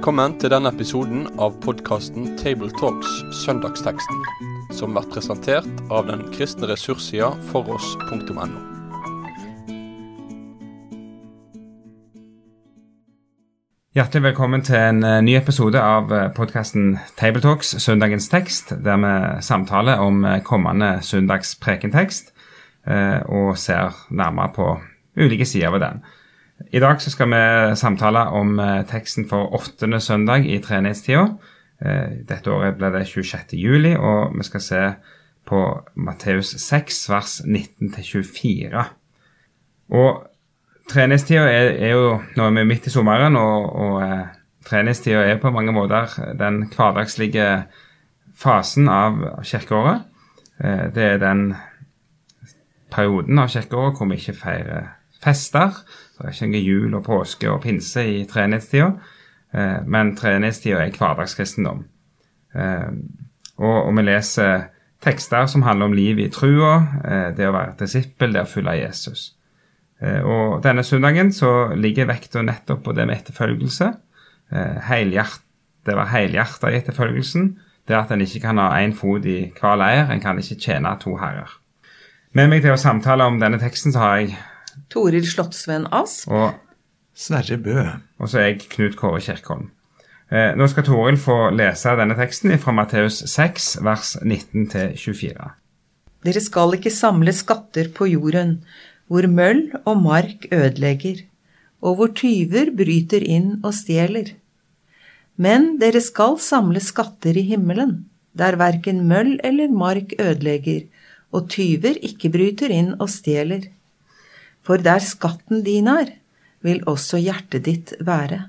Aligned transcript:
Velkommen 0.00 0.38
til 0.40 0.48
denne 0.48 0.70
episoden 0.72 1.26
av 1.44 1.58
podkasten 1.60 2.30
Tabletalks 2.40 3.18
Søndagsteksten, 3.36 4.22
som 4.72 4.94
blir 4.96 5.04
presentert 5.12 5.82
av 5.92 6.06
den 6.08 6.22
kristne 6.32 6.70
ressurssida 6.70 7.26
foross.no. 7.50 8.46
Hjertelig 13.92 14.24
velkommen 14.30 14.64
til 14.64 14.78
en 14.78 15.04
eh, 15.04 15.18
ny 15.20 15.34
episode 15.36 15.82
av 15.84 16.08
podkasten 16.32 16.94
Tabletalks 17.20 17.74
Søndagens 17.84 18.30
tekst, 18.32 18.72
der 18.80 18.96
vi 19.04 19.12
samtaler 19.44 20.00
om 20.00 20.24
eh, 20.24 20.38
kommende 20.40 20.94
søndags 21.04 21.52
prekentekst 21.60 22.32
eh, 22.88 23.20
og 23.28 23.52
ser 23.60 24.00
nærmere 24.08 24.48
på 24.56 24.70
ulike 25.20 25.44
sider 25.44 25.76
ved 25.76 25.84
den. 25.84 26.00
I 26.68 26.80
dag 26.80 27.00
så 27.00 27.10
skal 27.10 27.30
vi 27.32 27.76
samtale 27.76 28.26
om 28.36 28.58
eh, 28.60 28.82
teksten 28.88 29.24
for 29.28 29.54
åttende 29.56 30.00
søndag 30.00 30.44
i 30.44 30.58
treenighetstida. 30.60 31.22
Eh, 31.80 32.18
dette 32.28 32.52
året 32.52 32.76
ble 32.76 32.90
det 32.92 33.06
26. 33.08 33.56
juli, 33.56 33.94
og 33.96 34.36
vi 34.36 34.44
skal 34.44 34.64
se 34.64 34.82
på 35.48 35.62
Matteus 35.96 36.52
6, 36.60 36.98
vers 37.10 37.38
19-24. 37.46 38.84
Og 39.96 40.20
treningstida 40.90 41.46
er, 41.48 41.70
er, 41.80 41.94
jo 41.96 42.20
Nå 42.36 42.44
er 42.44 42.54
vi 42.58 42.66
midt 42.68 42.86
i 42.86 42.92
sommeren, 42.92 43.40
og, 43.40 43.72
og 43.72 44.68
treningstida 44.68 45.24
er 45.24 45.40
på 45.40 45.50
mange 45.54 45.72
måter 45.72 46.12
den 46.38 46.66
hverdagslige 46.76 47.48
fasen 48.36 48.88
av 48.88 49.16
kirkeåret. 49.42 50.04
Det 50.94 51.02
er 51.02 51.18
den 51.18 51.54
perioden 52.92 53.38
av 53.40 53.48
kirkeåret 53.48 53.96
hvor 53.96 54.10
vi 54.10 54.20
ikke 54.20 54.36
feirer 54.36 54.90
fester. 55.24 55.80
Det 56.20 56.28
er 56.28 56.36
ikke 56.36 56.50
noe 56.52 56.60
jul 56.60 56.96
og 56.98 57.04
påske 57.06 57.48
og 57.48 57.62
pinse 57.64 58.02
i 58.04 58.18
treenighetstida, 58.28 58.90
eh, 59.56 59.78
men 59.88 60.12
treenighetstida 60.18 60.82
er 60.84 60.92
hverdagskristendom. 60.92 61.84
Eh, 62.54 62.90
og, 63.60 63.88
vi 63.96 64.04
leser 64.04 64.66
tekster 65.00 65.46
som 65.48 65.64
handler 65.64 65.88
om 65.88 65.96
livet 65.96 66.26
i 66.26 66.32
trua, 66.34 66.74
eh, 67.04 67.30
det 67.36 67.48
å 67.48 67.54
være 67.56 67.78
disippel, 67.80 68.34
det 68.36 68.44
å 68.44 68.50
følge 68.50 68.82
Jesus. 68.82 69.34
Og 70.00 70.62
denne 70.64 70.80
søndagen 70.80 71.28
så 71.28 71.74
ligger 71.76 72.06
vekta 72.08 72.40
nettopp 72.40 72.86
på 72.86 72.92
det 72.96 73.04
med 73.04 73.18
etterfølgelse. 73.18 73.90
Det 74.48 75.96
var 75.98 76.08
helhjerta 76.08 76.70
i 76.70 76.78
etterfølgelsen. 76.78 77.50
Det 77.84 77.98
at 77.98 78.10
en 78.10 78.22
ikke 78.24 78.40
kan 78.40 78.56
ha 78.56 78.70
én 78.80 78.94
fot 78.96 79.26
i 79.28 79.52
hver 79.60 79.76
leir. 79.76 80.08
En 80.08 80.22
kan 80.24 80.38
ikke 80.40 80.56
tjene 80.56 80.94
to 81.02 81.18
herrer. 81.20 81.52
Med 82.32 82.48
meg 82.48 82.62
til 82.62 82.72
å 82.72 82.80
samtale 82.80 83.26
om 83.28 83.36
denne 83.42 83.60
teksten 83.60 83.92
så 83.92 83.98
har 83.98 84.16
jeg 84.22 84.38
Toril 84.90 85.26
Slottsvenn 85.26 85.86
Asp. 85.94 86.28
Og 86.30 86.56
Sverre 87.14 87.58
Bø. 87.60 87.84
Og 88.18 88.30
så 88.30 88.40
er 88.40 88.50
jeg 88.50 88.66
Knut 88.72 88.98
Kåre 88.98 89.20
Kjerkholm. 89.22 89.70
Eh, 90.30 90.52
nå 90.54 90.66
skal 90.70 90.86
Toril 90.86 91.18
få 91.18 91.50
lese 91.54 91.94
denne 91.98 92.16
teksten 92.18 92.54
fra 92.62 92.74
Matteus 92.74 93.20
6, 93.32 93.72
vers 93.86 94.14
19-24. 94.22 95.48
Dere 96.26 96.42
skal 96.44 96.76
ikke 96.76 96.92
samle 96.92 97.34
skatter 97.34 97.90
på 97.96 98.10
jorden, 98.10 98.60
hvor 99.10 99.26
møll 99.26 99.64
og 99.82 100.02
mark 100.04 100.46
ødelegger, 100.52 101.24
og 101.82 101.96
hvor 101.98 102.12
tyver 102.14 102.70
bryter 102.76 103.24
inn 103.24 103.56
og 103.64 103.72
stjeler. 103.74 104.34
Men 105.40 105.78
dere 105.80 106.02
skal 106.04 106.36
samle 106.42 106.82
skatter 106.84 107.38
i 107.40 107.46
himmelen, 107.48 108.04
der 108.36 108.58
verken 108.60 109.06
møll 109.08 109.38
eller 109.42 109.72
mark 109.72 110.12
ødelegger, 110.20 110.84
og 111.34 111.48
tyver 111.50 111.98
ikke 112.06 112.30
bryter 112.30 112.70
inn 112.74 112.92
og 113.00 113.08
stjeler 113.10 113.70
for 114.70 114.78
der 114.78 115.02
skatten 115.02 115.64
din 115.66 115.88
er, 115.90 116.12
vil 116.62 116.84
også 116.86 117.18
hjertet 117.18 117.64
ditt 117.66 117.88
være. 118.06 118.44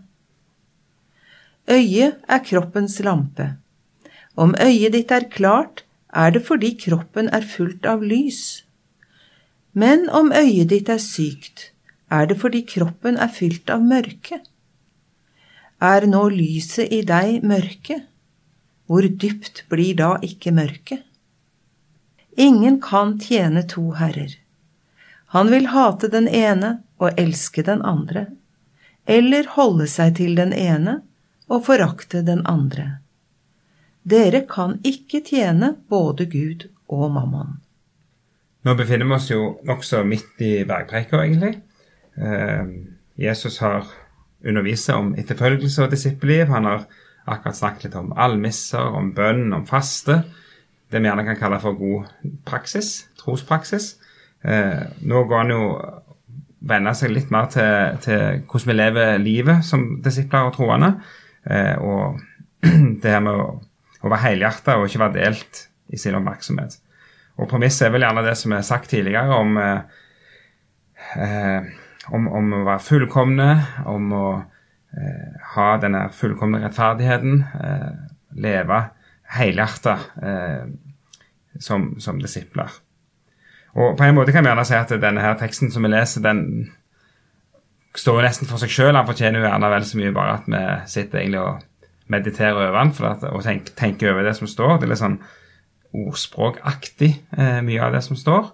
Øyet 1.66 2.20
er 2.30 2.42
kroppens 2.46 3.00
lampe. 3.02 3.48
Om 4.38 4.54
øyet 4.62 4.94
ditt 4.94 5.10
er 5.12 5.26
klart, 5.34 5.82
er 6.14 6.30
det 6.36 6.44
fordi 6.46 6.76
kroppen 6.84 7.32
er 7.34 7.42
fullt 7.42 7.88
av 7.90 8.04
lys. 8.06 8.62
Men 9.74 10.06
om 10.14 10.30
øyet 10.30 10.70
ditt 10.70 10.92
er 10.94 11.02
sykt, 11.02 11.72
er 12.12 12.30
det 12.30 12.38
fordi 12.38 12.62
kroppen 12.70 13.18
er 13.18 13.34
fylt 13.34 13.74
av 13.74 13.82
mørke. 13.82 14.44
Er 15.82 16.06
nå 16.06 16.28
lyset 16.36 16.94
i 16.94 17.02
deg 17.02 17.42
mørke? 17.42 18.04
Hvor 18.86 19.10
dypt 19.10 19.66
blir 19.74 19.98
da 19.98 20.12
ikke 20.22 20.54
mørket? 20.54 21.02
Ingen 22.38 22.78
kan 22.78 23.18
tjene 23.18 23.66
to 23.66 23.90
herrer. 23.98 24.41
Han 25.32 25.52
vil 25.52 25.70
hate 25.72 26.10
den 26.12 26.28
ene 26.28 26.82
og 27.00 27.16
elske 27.20 27.64
den 27.64 27.82
andre, 27.88 28.26
eller 29.08 29.48
holde 29.56 29.88
seg 29.88 30.18
til 30.20 30.36
den 30.36 30.52
ene 30.52 31.00
og 31.52 31.64
forakte 31.68 32.20
den 32.28 32.44
andre. 32.48 33.02
Dere 34.04 34.44
kan 34.50 34.80
ikke 34.88 35.22
tjene 35.24 35.76
både 35.90 36.28
Gud 36.28 36.68
og 36.92 37.12
mammon. 37.16 37.60
Nå 38.62 38.76
befinner 38.78 39.08
vi 39.08 39.16
oss 39.16 39.30
jo 39.32 39.46
nokså 39.66 40.04
midt 40.06 40.42
i 40.44 40.52
bergpreika, 40.68 41.24
egentlig. 41.24 41.62
Eh, 42.20 42.76
Jesus 43.16 43.62
har 43.64 43.88
undervist 44.44 44.90
om 44.94 45.14
etterfølgelse 45.18 45.86
og 45.86 45.96
disippelliv. 45.96 46.52
Han 46.52 46.68
har 46.68 46.86
akkurat 47.26 47.58
snakket 47.58 47.88
litt 47.88 47.98
om 47.98 48.12
almisser, 48.20 48.84
om 48.84 49.14
bønn, 49.16 49.54
om 49.56 49.66
faste. 49.70 50.22
Det 50.92 51.00
vi 51.00 51.08
gjerne 51.08 51.26
kan 51.26 51.40
kalle 51.40 51.62
for 51.64 51.78
god 51.80 52.36
praksis, 52.46 53.08
trospraksis. 53.22 53.94
Eh, 54.42 54.84
nå 55.06 55.24
går 55.30 55.44
han 55.44 55.54
jo 55.54 55.64
venne 56.72 56.94
seg 56.98 57.14
litt 57.14 57.32
mer 57.34 57.50
til, 57.54 57.98
til, 58.06 58.44
hvordan 58.46 58.70
vi 58.70 58.78
lever 58.78 59.18
livet 59.22 59.66
som 59.66 59.88
disipler 60.04 60.50
og 60.50 60.56
troende. 60.58 60.94
Eh, 61.46 61.76
og 61.82 62.22
det 63.02 63.10
her 63.16 63.24
med 63.26 63.34
å, 63.34 63.50
å 64.02 64.08
være 64.12 64.26
helhjerta 64.28 64.78
og 64.78 64.88
ikke 64.88 65.04
være 65.06 65.18
delt 65.20 65.66
i 65.92 66.00
sin 66.00 66.18
oppmerksomhet. 66.18 66.78
Og 67.42 67.50
Premisset 67.50 67.88
er 67.88 67.94
vel 67.96 68.06
gjerne 68.06 68.26
det 68.26 68.38
som 68.38 68.54
er 68.54 68.66
sagt 68.66 68.92
tidligere 68.92 69.34
om, 69.34 69.58
eh, 71.18 71.72
om, 72.14 72.28
om 72.28 72.54
å 72.60 72.64
være 72.68 72.86
fullkomne, 72.86 73.50
om 73.90 74.14
å 74.14 74.26
eh, 74.38 75.32
ha 75.56 75.68
denne 75.82 76.06
fullkomne 76.16 76.62
rettferdigheten, 76.62 77.42
eh, 77.66 77.92
leve 78.42 78.84
helhjerta 79.38 79.98
eh, 80.22 80.66
som, 81.60 81.94
som 82.04 82.20
disipler. 82.22 82.70
Og 83.80 83.98
på 83.98 84.04
en 84.04 84.16
måte 84.18 84.34
kan 84.36 84.44
vi 84.44 84.52
gjerne 84.52 84.68
si 84.68 84.76
at 84.76 84.94
denne 85.02 85.24
her 85.24 85.38
teksten 85.40 85.72
som 85.72 85.86
vi 85.86 85.92
leser, 85.94 86.24
den 86.26 86.72
står 87.96 88.20
jo 88.20 88.26
nesten 88.26 88.50
for 88.50 88.62
seg 88.62 88.72
sjøl. 88.72 88.96
Han 88.96 89.08
fortjener 89.08 89.40
jo 89.40 89.48
gjerne 89.48 89.72
vel 89.72 89.86
så 89.88 90.00
mye 90.00 90.16
bare 90.16 90.40
at 90.40 90.50
vi 90.52 90.64
sitter 90.92 91.22
egentlig 91.22 91.44
og 91.44 91.68
mediterer 92.12 92.58
over 92.58 92.78
den 92.78 92.94
at, 93.08 93.24
og 93.32 93.44
tenker, 93.46 93.76
tenker 93.80 94.14
over 94.14 94.28
det 94.28 94.36
som 94.40 94.50
står. 94.50 94.78
Det 94.80 94.88
er 94.88 94.94
litt 94.94 95.04
sånn 95.04 95.22
ordspråkaktig 95.92 97.12
eh, 97.38 97.60
mye 97.68 97.84
av 97.84 97.96
det 97.96 98.04
som 98.06 98.20
står. 98.20 98.50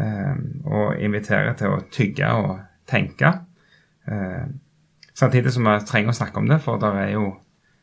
Eh, 0.00 0.34
og 0.68 1.00
inviterer 1.00 1.54
til 1.58 1.76
å 1.76 1.84
tygge 1.92 2.32
og 2.40 2.50
tenke. 2.90 3.32
Eh, 4.08 4.44
samtidig 5.16 5.52
som 5.54 5.68
vi 5.68 5.78
trenger 5.88 6.12
å 6.12 6.18
snakke 6.20 6.40
om 6.40 6.50
det, 6.50 6.60
for 6.64 6.80
det 6.80 6.92
er 7.04 7.14
jo 7.14 7.30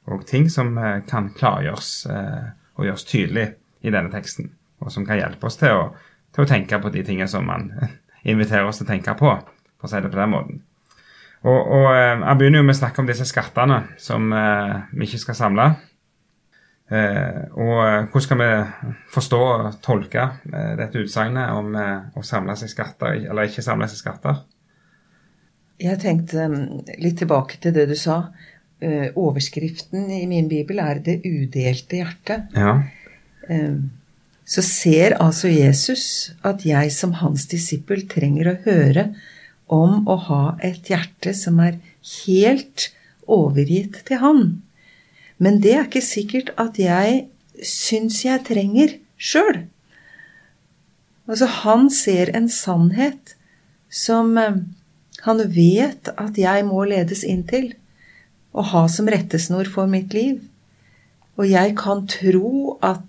òg 0.07 0.25
ting 0.29 0.47
som 0.53 0.73
eh, 0.77 1.01
kan 1.09 1.31
klargjøres 1.37 1.91
eh, 2.13 2.45
og 2.77 2.87
gjøres 2.87 3.07
tydelig 3.09 3.47
i 3.85 3.93
denne 3.93 4.13
teksten, 4.13 4.51
og 4.81 4.93
som 4.93 5.05
kan 5.07 5.19
hjelpe 5.19 5.49
oss 5.49 5.59
til 5.59 5.73
å 5.73 5.87
til 6.37 6.45
å 6.45 6.49
tenke 6.49 6.77
på 6.77 6.93
de 6.93 7.01
tingene 7.01 7.29
som 7.29 7.47
man 7.49 7.71
inviterer 8.31 8.69
oss 8.69 8.77
til 8.81 8.85
å 8.85 8.91
tenke 8.93 9.17
på, 9.17 9.33
for 9.77 9.89
å 9.89 9.91
si 9.91 10.01
det 10.03 10.13
på 10.13 10.19
den 10.19 10.33
måten. 10.33 10.63
Og, 11.47 11.57
og 11.57 11.87
eh, 11.93 12.15
Han 12.21 12.37
begynner 12.37 12.61
jo 12.61 12.67
med 12.67 12.75
å 12.75 12.79
snakke 12.79 13.01
om 13.01 13.09
disse 13.09 13.25
skattene 13.29 13.83
som 14.01 14.31
eh, 14.33 14.73
vi 14.93 15.07
ikke 15.07 15.21
skal 15.21 15.37
samle. 15.37 15.67
Eh, 16.87 17.41
og 17.57 17.73
eh, 17.83 18.05
hvordan 18.09 18.25
skal 18.25 18.41
vi 18.41 18.49
forstå 19.13 19.41
og 19.47 19.79
tolke 19.85 20.27
eh, 20.49 20.73
dette 20.79 21.01
utsagnet 21.01 21.53
om 21.57 21.73
eh, 21.77 21.97
å 22.17 22.25
samle 22.25 22.57
seg 22.59 22.71
skatter, 22.73 23.17
eller 23.23 23.49
ikke 23.49 23.65
samle 23.65 23.89
seg 23.89 24.01
skatter? 24.01 24.41
Jeg 25.81 26.01
tenkte 26.01 26.47
litt 26.97 27.19
tilbake 27.21 27.59
til 27.61 27.73
det 27.73 27.89
du 27.89 27.97
sa. 27.97 28.27
overskriften 29.17 30.09
i 30.13 30.25
min 30.29 30.47
bibel 30.49 30.79
er 30.79 30.99
'Det 30.99 31.21
udelte 31.25 31.97
hjertet'. 31.97 32.53
Ja 32.53 32.81
så 34.47 34.63
ser 34.63 35.17
altså 35.19 35.49
Jesus 35.51 36.33
at 36.47 36.63
jeg 36.67 36.91
som 36.95 37.17
hans 37.19 37.47
disippel 37.51 38.05
trenger 38.07 38.51
å 38.51 38.59
høre 38.67 39.09
om 39.67 40.05
å 40.07 40.15
ha 40.29 40.43
et 40.63 40.87
hjerte 40.87 41.33
som 41.35 41.59
er 41.59 41.81
helt 42.23 42.89
overgitt 43.27 43.99
til 44.07 44.21
han. 44.23 44.45
Men 45.37 45.59
det 45.61 45.73
er 45.75 45.89
ikke 45.89 46.05
sikkert 46.05 46.53
at 46.55 46.79
jeg 46.79 47.25
syns 47.59 48.23
jeg 48.23 48.45
trenger 48.47 48.95
sjøl. 49.19 49.65
Altså, 51.27 51.49
han 51.65 51.89
ser 51.91 52.31
en 52.37 52.47
sannhet 52.47 53.35
som 53.91 54.37
eh, 54.39 54.61
han 55.25 55.43
vet 55.51 56.07
at 56.15 56.39
jeg 56.39 56.63
må 56.67 56.85
ledes 56.87 57.25
inn 57.27 57.43
til 57.49 57.73
og 58.55 58.71
ha 58.71 58.85
som 58.89 59.09
rettesnor 59.11 59.67
for 59.69 59.91
mitt 59.91 60.15
liv. 60.15 60.39
Og 61.37 61.49
jeg 61.49 61.75
kan 61.77 62.05
tro 62.09 62.77
at 62.85 63.03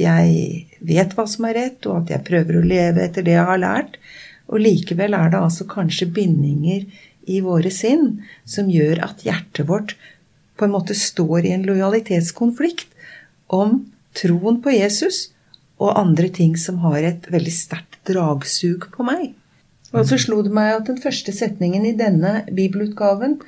jeg 0.00 0.66
vet 0.84 1.14
hva 1.16 1.26
som 1.30 1.46
er 1.48 1.58
rett, 1.58 1.86
og 1.88 2.02
at 2.02 2.14
jeg 2.14 2.26
prøver 2.26 2.58
å 2.58 2.66
leve 2.66 3.04
etter 3.04 3.26
det 3.26 3.36
jeg 3.36 3.48
har 3.50 3.62
lært. 3.62 3.98
Og 4.46 4.62
likevel 4.62 5.16
er 5.18 5.32
det 5.32 5.42
altså 5.42 5.66
kanskje 5.68 6.10
bindinger 6.14 6.86
i 7.26 7.40
våre 7.42 7.72
sinn 7.74 8.20
som 8.46 8.70
gjør 8.70 9.02
at 9.08 9.24
hjertet 9.26 9.66
vårt 9.68 9.96
på 10.56 10.66
en 10.66 10.74
måte 10.76 10.94
står 10.96 11.46
i 11.46 11.54
en 11.56 11.66
lojalitetskonflikt 11.66 12.92
om 13.52 13.80
troen 14.16 14.60
på 14.62 14.72
Jesus 14.72 15.26
og 15.76 15.98
andre 15.98 16.30
ting 16.32 16.54
som 16.60 16.78
har 16.86 17.02
et 17.04 17.26
veldig 17.32 17.52
sterkt 17.52 17.98
dragsug 18.08 18.88
på 18.94 19.04
meg. 19.06 19.34
Og 19.92 20.06
så 20.08 20.18
slo 20.20 20.40
det 20.44 20.52
meg 20.54 20.72
at 20.74 20.88
den 20.88 20.98
første 21.02 21.34
setningen 21.34 21.84
i 21.86 21.96
denne 21.98 22.40
bibelutgaven 22.52 23.38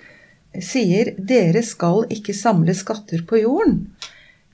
sier 0.65 1.13
'Dere 1.17 1.63
skal 1.63 2.07
ikke 2.13 2.35
samle 2.37 2.75
skatter 2.75 3.25
på 3.27 3.41
jorden'. 3.43 3.87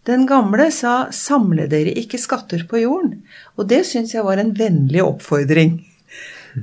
Den 0.05 0.27
gamle 0.29 0.69
sa 0.71 1.09
'Samle 1.11 1.67
dere 1.69 1.95
ikke 1.97 2.21
skatter 2.21 2.67
på 2.69 2.77
jorden'. 2.83 3.23
Og 3.57 3.69
det 3.69 3.87
syns 3.87 4.13
jeg 4.15 4.25
var 4.25 4.37
en 4.39 4.53
vennlig 4.53 5.01
oppfordring. 5.03 5.81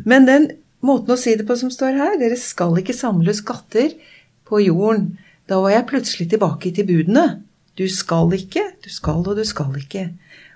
Men 0.05 0.25
den 0.25 0.51
måten 0.81 1.13
å 1.13 1.17
si 1.17 1.33
det 1.35 1.47
på 1.47 1.57
som 1.57 1.71
står 1.73 1.97
her, 1.97 2.17
'Dere 2.19 2.37
skal 2.37 2.77
ikke 2.77 2.93
samle 2.93 3.33
skatter 3.33 3.97
på 4.45 4.61
jorden', 4.61 5.17
da 5.49 5.59
var 5.59 5.71
jeg 5.71 5.87
plutselig 5.87 6.29
tilbake 6.29 6.71
til 6.75 6.85
budene. 6.85 7.41
Du 7.77 7.87
skal 7.87 8.29
ikke, 8.35 8.61
du 8.83 8.89
skal 8.89 9.25
og 9.25 9.35
du 9.35 9.43
skal 9.43 9.73
ikke. 9.75 10.13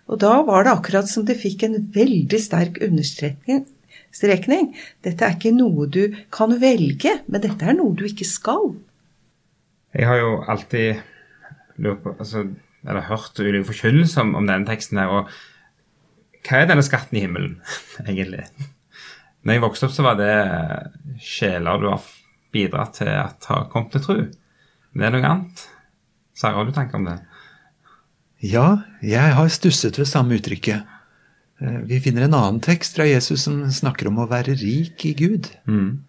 Og 0.08 0.20
da 0.22 0.42
var 0.46 0.64
det 0.64 0.76
akkurat 0.76 1.10
som 1.10 1.26
det 1.26 1.40
fikk 1.42 1.64
en 1.64 1.90
veldig 1.94 2.40
sterk 2.40 2.78
understrekning. 2.86 3.66
Dette 5.04 5.26
er 5.26 5.34
ikke 5.34 5.52
noe 5.52 5.88
du 5.92 6.14
kan 6.32 6.54
velge, 6.62 7.20
men 7.28 7.42
dette 7.42 7.66
er 7.66 7.74
noe 7.74 7.96
du 7.98 8.06
ikke 8.06 8.28
skal. 8.28 8.76
Jeg 9.96 10.06
har 10.08 10.22
jo 10.22 10.44
alltid 10.48 11.02
lurt 11.84 12.04
på, 12.04 12.14
altså, 12.20 12.46
eller 12.86 13.08
hørt 13.10 13.40
ulike 13.42 13.68
forkynnelser 13.72 14.24
om, 14.24 14.34
om, 14.40 14.48
denne 14.48 14.68
teksten 14.70 15.02
her. 15.02 15.12
og 15.12 16.46
Hva 16.46 16.62
er 16.62 16.70
denne 16.70 16.86
skatten 16.86 17.18
i 17.18 17.26
himmelen, 17.26 17.60
egentlig? 18.08 18.46
Når 19.46 19.58
jeg 19.58 19.66
vokste 19.66 19.88
opp, 19.88 19.94
så 19.94 20.06
var 20.06 20.18
det 20.20 20.34
sjeler 21.22 21.82
du 21.82 21.90
har 21.92 22.10
bidratt 22.56 23.00
til 23.02 23.12
at 23.12 23.46
har 23.52 23.68
kommet 23.72 23.94
til 23.94 24.06
tro. 24.06 24.18
Det 24.96 25.06
er 25.06 25.14
noe 25.14 25.28
annet. 25.28 25.66
Sara, 26.36 26.58
har 26.60 26.68
du 26.68 26.74
tanker 26.76 27.00
om 27.00 27.08
det? 27.08 27.20
Ja, 28.46 28.84
jeg 29.06 29.36
har 29.38 29.52
stusset 29.54 30.00
ved 30.00 30.10
samme 30.10 30.38
uttrykket. 30.40 30.86
Eh, 31.62 31.78
vi 31.88 32.02
finner 32.04 32.26
en 32.26 32.36
annen 32.36 32.62
tekst 32.64 32.98
fra 32.98 33.08
Jesus 33.08 33.46
som 33.48 33.62
snakker 33.72 34.10
om 34.10 34.20
å 34.22 34.30
være 34.32 34.58
rik 34.60 35.06
i 35.08 35.14
Gud. 35.18 35.50
Mm. 35.70 36.04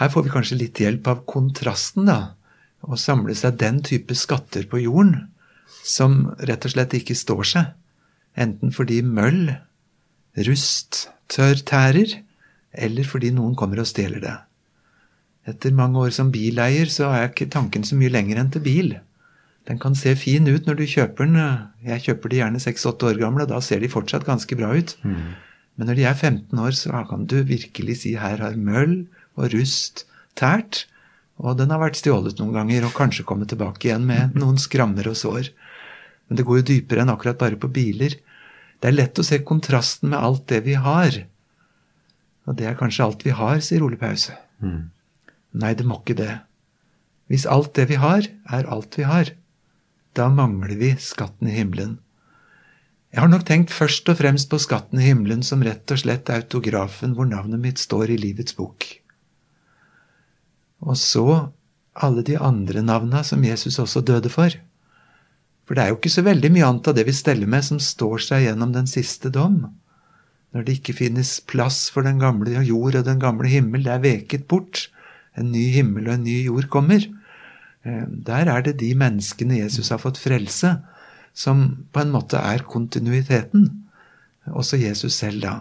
Her 0.00 0.10
får 0.10 0.26
vi 0.26 0.32
kanskje 0.34 0.58
litt 0.58 0.80
hjelp 0.82 1.06
av 1.10 1.22
kontrasten, 1.30 2.08
da. 2.10 2.34
Å 2.84 2.98
samle 3.00 3.36
seg 3.38 3.56
den 3.62 3.78
type 3.86 4.16
skatter 4.18 4.66
på 4.68 4.82
jorden 4.82 5.28
som 5.84 6.32
rett 6.40 6.64
og 6.64 6.72
slett 6.72 6.96
ikke 6.96 7.16
står 7.18 7.48
seg. 7.52 7.72
Enten 8.40 8.72
fordi 8.74 9.02
møll, 9.04 9.52
rust, 10.48 11.08
tørr 11.30 11.60
tærer, 11.68 12.18
eller 12.74 13.06
fordi 13.06 13.30
noen 13.36 13.54
kommer 13.58 13.82
og 13.82 13.88
stjeler 13.90 14.22
det. 14.24 14.34
Etter 15.50 15.76
mange 15.76 16.00
år 16.00 16.14
som 16.16 16.32
bileier 16.32 16.88
så 16.90 17.10
er 17.12 17.28
ikke 17.28 17.50
tanken 17.52 17.84
så 17.84 17.98
mye 18.00 18.12
lenger 18.12 18.40
enn 18.40 18.52
til 18.54 18.64
bil. 18.64 18.94
Den 19.68 19.78
kan 19.80 19.96
se 19.96 20.12
fin 20.16 20.48
ut 20.48 20.66
når 20.68 20.80
du 20.80 20.84
kjøper 20.88 21.28
den. 21.28 21.36
Jeg 21.84 22.04
kjøper 22.08 22.32
de 22.32 22.40
gjerne 22.40 22.62
6-8 22.64 23.10
år 23.10 23.20
gamle, 23.20 23.44
og 23.44 23.52
da 23.52 23.60
ser 23.64 23.84
de 23.84 23.92
fortsatt 23.92 24.26
ganske 24.26 24.56
bra 24.58 24.72
ut. 24.76 24.96
Mm. 25.04 25.36
Men 25.76 25.90
når 25.90 25.98
de 25.98 26.08
er 26.08 26.16
15 26.16 26.64
år, 26.64 26.74
så 26.76 27.04
kan 27.08 27.24
du 27.28 27.38
virkelig 27.46 28.00
si 28.02 28.14
her 28.20 28.42
har 28.44 28.56
møll 28.56 29.04
og 29.36 29.54
rust 29.54 30.04
tært. 30.38 30.84
Og 31.40 31.56
den 31.58 31.72
har 31.72 31.80
vært 31.82 31.98
stjålet 31.98 32.38
noen 32.38 32.54
ganger, 32.54 32.86
og 32.86 32.96
kanskje 32.96 33.26
kommet 33.26 33.50
tilbake 33.52 33.88
igjen 33.88 34.04
med 34.08 34.34
noen 34.40 34.60
skrammer 34.60 35.08
og 35.10 35.18
sår. 35.18 35.50
Men 36.28 36.38
det 36.38 36.46
går 36.48 36.60
jo 36.60 36.68
dypere 36.72 37.04
enn 37.04 37.12
akkurat 37.12 37.40
bare 37.40 37.60
på 37.60 37.70
biler. 37.72 38.16
Det 38.80 38.90
er 38.90 38.96
lett 38.96 39.20
å 39.20 39.26
se 39.26 39.40
kontrasten 39.46 40.12
med 40.12 40.20
alt 40.20 40.46
det 40.52 40.62
vi 40.66 40.76
har. 40.80 41.20
Og 42.48 42.58
det 42.58 42.68
er 42.68 42.78
kanskje 42.78 43.06
alt 43.06 43.24
vi 43.26 43.34
har, 43.36 43.60
sier 43.64 43.84
Ole 43.84 44.00
Pause. 44.00 44.36
Mm. 44.64 44.90
Nei, 45.60 45.72
det 45.78 45.86
må 45.88 46.00
ikke 46.00 46.18
det. 46.18 46.32
Hvis 47.30 47.46
alt 47.48 47.72
det 47.78 47.88
vi 47.92 48.00
har, 48.00 48.26
er 48.52 48.68
alt 48.72 48.98
vi 48.98 49.06
har, 49.08 49.30
da 50.14 50.28
mangler 50.30 50.76
vi 50.78 50.92
skatten 51.00 51.48
i 51.50 51.56
himmelen. 51.56 51.98
Jeg 53.14 53.22
har 53.22 53.30
nok 53.30 53.44
tenkt 53.46 53.70
først 53.70 54.08
og 54.10 54.18
fremst 54.18 54.48
på 54.50 54.58
skatten 54.58 54.98
i 54.98 55.06
himmelen 55.06 55.44
som 55.46 55.62
rett 55.62 55.90
og 55.94 56.00
slett 56.02 56.30
autografen 56.34 57.14
hvor 57.14 57.28
navnet 57.30 57.62
mitt 57.62 57.78
står 57.78 58.10
i 58.10 58.18
livets 58.18 58.56
bok. 58.58 58.88
Og 60.82 60.98
så 60.98 61.26
alle 61.94 62.24
de 62.26 62.34
andre 62.36 62.82
navna 62.82 63.22
som 63.24 63.44
Jesus 63.46 63.78
også 63.78 64.02
døde 64.02 64.32
for. 64.32 64.50
For 65.64 65.76
det 65.76 65.84
er 65.84 65.92
jo 65.92 65.98
ikke 65.98 66.12
så 66.12 66.24
veldig 66.26 66.50
mye 66.52 66.66
annet 66.68 66.90
av 66.90 66.96
det 66.98 67.06
vi 67.08 67.16
steller 67.16 67.48
med, 67.50 67.64
som 67.64 67.80
står 67.80 68.22
seg 68.26 68.46
gjennom 68.46 68.74
den 68.74 68.88
siste 68.90 69.32
dom. 69.32 69.62
Når 70.54 70.66
det 70.66 70.78
ikke 70.78 70.96
finnes 71.00 71.38
plass 71.50 71.86
for 71.92 72.06
den 72.06 72.20
gamle 72.22 72.62
jord 72.66 72.98
og 73.00 73.06
den 73.08 73.22
gamle 73.22 73.48
himmel, 73.50 73.82
det 73.86 73.94
er 73.94 74.04
veket 74.04 74.44
bort, 74.50 74.88
en 75.34 75.50
ny 75.50 75.64
himmel 75.74 76.06
og 76.06 76.18
en 76.18 76.26
ny 76.28 76.36
jord 76.46 76.68
kommer. 76.70 77.06
Eh, 77.82 78.04
der 78.06 78.50
er 78.52 78.66
det 78.66 78.76
de 78.82 78.92
menneskene 78.98 79.62
Jesus 79.62 79.90
har 79.90 80.02
fått 80.02 80.20
frelse, 80.20 80.76
som 81.34 81.64
på 81.90 82.04
en 82.04 82.12
måte 82.14 82.38
er 82.38 82.62
kontinuiteten. 82.68 83.66
Også 84.52 84.78
Jesus 84.78 85.16
selv, 85.16 85.40
da. 85.42 85.54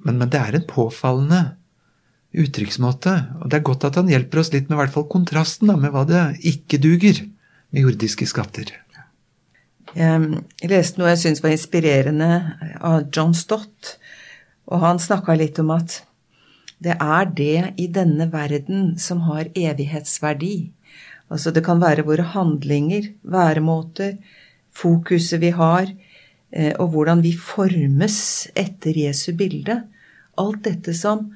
Men, 0.00 0.16
men 0.16 0.30
det 0.32 0.40
er 0.40 0.56
en 0.56 0.70
påfallende 0.70 1.42
uttrykksmåte. 2.30 3.16
Og 3.42 3.50
det 3.50 3.58
er 3.58 3.66
godt 3.66 3.84
at 3.90 3.98
han 3.98 4.08
hjelper 4.08 4.40
oss 4.40 4.54
litt 4.54 4.70
med 4.70 4.78
hvert 4.78 4.94
fall 4.94 5.10
kontrasten 5.10 5.68
da, 5.68 5.76
med 5.76 5.92
hva 5.92 6.06
det 6.08 6.22
ikke 6.46 6.80
duger 6.80 7.18
jordiske 7.70 8.26
skatter. 8.26 8.72
Jeg 9.94 10.70
leste 10.70 11.00
noe 11.00 11.10
jeg 11.12 11.22
syntes 11.24 11.42
var 11.42 11.54
inspirerende 11.54 12.30
av 12.78 13.08
John 13.14 13.34
Stott. 13.34 13.96
Og 14.70 14.82
han 14.84 15.02
snakka 15.02 15.34
litt 15.38 15.58
om 15.62 15.72
at 15.74 16.02
det 16.80 16.94
er 16.96 17.26
det 17.36 17.56
i 17.82 17.88
denne 17.92 18.30
verden 18.32 18.94
som 19.02 19.24
har 19.26 19.50
evighetsverdi. 19.52 20.70
Altså 21.30 21.52
det 21.54 21.64
kan 21.66 21.82
være 21.82 22.06
våre 22.06 22.24
handlinger, 22.32 23.10
væremåter, 23.22 24.16
fokuset 24.74 25.42
vi 25.42 25.50
har, 25.54 25.90
eh, 26.52 26.72
og 26.78 26.94
hvordan 26.94 27.22
vi 27.22 27.34
formes 27.36 28.48
etter 28.54 28.96
Jesu 28.96 29.32
bilde. 29.36 29.82
Alt 30.38 30.64
dette 30.64 30.94
som 30.94 31.30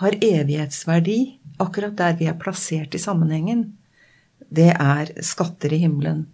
har 0.00 0.16
evighetsverdi, 0.16 1.38
akkurat 1.60 1.96
der 1.98 2.16
vi 2.16 2.26
er 2.26 2.38
plassert 2.40 2.94
i 2.94 3.02
sammenhengen, 3.02 3.72
det 4.50 4.70
er 4.74 5.12
skatter 5.24 5.72
i 5.74 5.82
himmelen. 5.84 6.26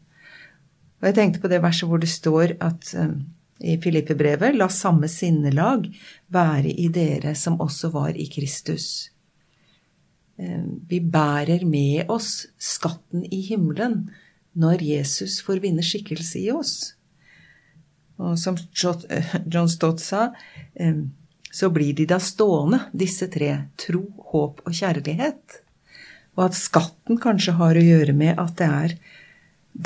Og 1.00 1.10
jeg 1.10 1.16
tenkte 1.18 1.42
på 1.42 1.50
det 1.52 1.60
verset 1.64 1.88
hvor 1.88 2.00
det 2.00 2.10
står 2.10 2.56
at 2.64 2.92
eh, 2.96 3.16
i 3.60 3.76
Filippe-brevet, 3.80 4.56
la 4.56 4.68
samme 4.72 5.08
sinnelag 5.08 5.86
være 6.32 6.72
i 6.72 6.88
dere 6.92 7.34
som 7.36 7.60
også 7.60 7.90
var 7.94 8.16
i 8.16 8.26
Kristus. 8.32 9.10
Eh, 10.36 10.64
vi 10.88 11.00
bærer 11.00 11.64
med 11.68 12.10
oss 12.12 12.46
skatten 12.60 13.24
i 13.32 13.40
himmelen 13.48 14.06
når 14.56 14.84
Jesus 14.84 15.40
får 15.44 15.60
vinne 15.64 15.84
skikkelse 15.84 16.40
i 16.40 16.50
oss. 16.52 16.74
Og 18.16 18.38
som 18.40 18.56
John 18.72 19.68
Stott 19.68 20.00
sa, 20.00 20.30
eh, 20.74 21.04
så 21.52 21.70
blir 21.72 21.94
de 21.96 22.06
da 22.08 22.18
stående, 22.20 22.86
disse 22.92 23.28
tre, 23.32 23.68
tro, 23.76 24.04
håp 24.32 24.60
og 24.64 24.72
kjærlighet. 24.72 25.62
Og 26.36 26.48
at 26.48 26.58
skatten 26.58 27.20
kanskje 27.20 27.56
har 27.58 27.76
å 27.76 27.84
gjøre 27.84 28.14
med 28.16 28.40
at 28.40 28.58
det 28.60 28.68
er 28.68 28.96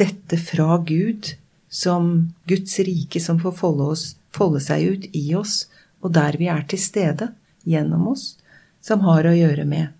dette 0.02 0.38
fra 0.38 0.78
Gud 0.86 1.32
som 1.70 2.32
Guds 2.50 2.78
rike 2.82 3.22
som 3.22 3.38
får 3.42 3.54
folde, 3.58 3.86
oss, 3.94 4.04
folde 4.34 4.62
seg 4.62 4.86
ut 4.90 5.06
i 5.14 5.24
oss, 5.38 5.64
og 6.02 6.14
der 6.16 6.38
vi 6.40 6.50
er 6.50 6.66
til 6.66 6.80
stede 6.82 7.30
gjennom 7.68 8.08
oss, 8.10 8.34
som 8.82 9.04
har 9.06 9.28
å 9.28 9.36
gjøre 9.36 9.66
med, 9.68 9.94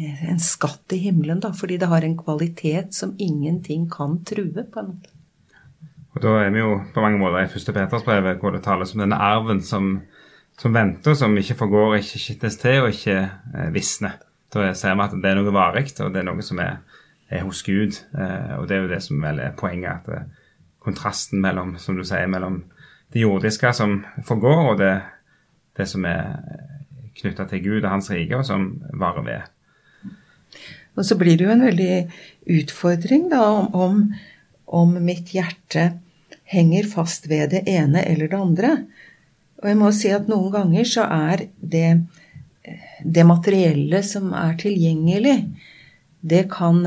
en 0.00 0.40
skatt 0.40 0.94
i 0.94 1.00
himmelen, 1.02 1.42
da, 1.42 1.50
fordi 1.52 1.76
det 1.80 1.90
har 1.90 2.06
en 2.06 2.16
kvalitet 2.16 2.94
som 2.96 3.12
ingenting 3.20 3.88
kan 3.90 4.20
true, 4.24 4.64
på 4.64 4.80
en 4.80 4.92
måte. 4.94 5.12
Og 6.14 6.22
Da 6.24 6.38
er 6.44 6.50
vi 6.54 6.62
jo 6.62 6.78
på 6.94 7.02
mange 7.04 7.20
måter 7.20 7.44
i 7.44 7.50
første 7.50 7.74
Petersbrevet, 7.74 8.40
hvor 8.40 8.54
det 8.54 8.62
tales 8.64 8.94
om 8.94 9.02
denne 9.02 9.18
arven 9.20 9.60
som, 9.62 9.92
som 10.58 10.74
venter, 10.74 11.14
som 11.14 11.36
ikke 11.36 11.58
forgår, 11.58 11.98
ikke 12.00 12.22
skittes 12.22 12.58
til 12.62 12.86
og 12.86 12.94
ikke 12.94 13.18
eh, 13.20 13.68
visner. 13.74 14.16
Da 14.50 14.72
ser 14.74 14.96
vi 14.98 15.06
at 15.06 15.14
det 15.22 15.30
er 15.30 15.38
noe 15.38 15.54
varig, 15.54 15.88
og 16.02 16.12
det 16.14 16.22
er 16.22 16.26
noe 16.26 16.42
som 16.42 16.58
er, 16.62 16.80
er 17.30 17.46
hos 17.46 17.62
Gud. 17.66 18.00
Eh, 18.18 18.52
og 18.58 18.66
det 18.68 18.76
er 18.76 18.84
jo 18.84 18.92
det 18.92 19.02
som 19.06 19.22
vel 19.22 19.42
er 19.42 19.56
poenget. 19.58 20.02
at 20.02 20.10
det, 20.10 20.40
kontrasten 20.80 21.42
mellom, 21.44 21.74
som 21.78 21.98
du 21.98 22.04
sier, 22.08 22.28
mellom 22.30 22.62
det 23.12 23.24
jordiske 23.24 23.72
som 23.76 24.00
forgår, 24.26 24.60
og 24.72 24.78
det, 24.80 24.94
det 25.76 25.86
som 25.90 26.06
er 26.08 26.38
knytta 27.20 27.46
til 27.50 27.64
Gud 27.66 27.82
og 27.82 27.90
Hans 27.92 28.10
rike, 28.12 28.38
og 28.38 28.46
som 28.48 28.70
varer 28.96 29.26
ved. 29.26 30.60
Og 30.98 31.06
så 31.06 31.16
blir 31.20 31.36
det 31.38 31.46
jo 31.46 31.52
en 31.52 31.66
veldig 31.66 31.96
utfordring 32.60 33.28
da 33.30 33.42
om, 33.76 34.06
om 34.66 34.96
mitt 35.04 35.34
hjerte 35.34 35.92
henger 36.50 36.88
fast 36.90 37.28
ved 37.30 37.52
det 37.54 37.62
ene 37.70 38.02
eller 38.08 38.30
det 38.30 38.40
andre. 38.40 38.72
Og 39.60 39.68
jeg 39.68 39.78
må 39.78 39.92
si 39.94 40.10
at 40.14 40.30
noen 40.30 40.50
ganger 40.54 40.88
så 40.88 41.04
er 41.06 41.46
det, 41.60 42.00
det 43.04 43.26
materielle 43.28 44.02
som 44.06 44.32
er 44.36 44.54
tilgjengelig, 44.60 45.36
det 46.20 46.46
kan 46.52 46.84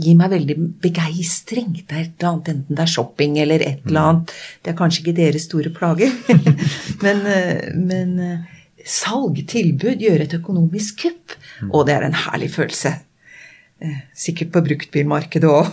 gi 0.00 0.14
meg 0.18 0.32
veldig 0.32 0.56
begeistring. 0.82 1.72
Det 1.78 1.94
er 1.94 2.02
et 2.02 2.12
eller 2.18 2.30
annet, 2.32 2.50
enten 2.54 2.78
det 2.78 2.84
er 2.84 2.92
shopping 2.94 3.38
eller 3.42 3.62
et 3.64 3.86
eller 3.86 4.00
annet. 4.00 4.34
Det 4.62 4.72
er 4.72 4.78
kanskje 4.78 5.04
ikke 5.04 5.16
deres 5.20 5.46
store 5.48 5.72
plager. 5.74 6.12
men, 7.04 7.22
eh, 7.30 7.70
men 7.78 8.14
eh, 8.22 8.60
salg, 8.84 9.40
tilbud, 9.50 10.02
gjøre 10.02 10.26
et 10.26 10.38
økonomisk 10.40 11.04
kupp. 11.06 11.36
Og 11.70 11.86
det 11.88 11.96
er 11.96 12.08
en 12.08 12.18
herlig 12.24 12.50
følelse. 12.56 12.96
Eh, 13.84 14.02
sikkert 14.18 14.52
på 14.54 14.64
bruktbilmarkedet 14.68 15.50
òg. 15.50 15.70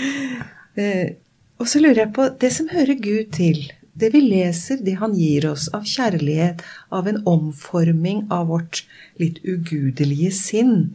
eh, 0.80 1.18
og 1.58 1.68
så 1.70 1.82
lurer 1.82 2.06
jeg 2.06 2.14
på 2.16 2.28
det 2.42 2.50
som 2.54 2.70
hører 2.72 2.98
Gud 2.98 3.32
til. 3.36 3.64
Det 3.92 4.08
vi 4.14 4.22
leser, 4.24 4.80
det 4.80 4.96
han 5.02 5.14
gir 5.14 5.50
oss 5.50 5.66
av 5.76 5.84
kjærlighet, 5.84 6.62
av 6.88 7.08
en 7.08 7.20
omforming 7.28 8.24
av 8.32 8.48
vårt 8.48 8.84
litt 9.20 9.42
ugudelige 9.44 10.32
sinn. 10.32 10.94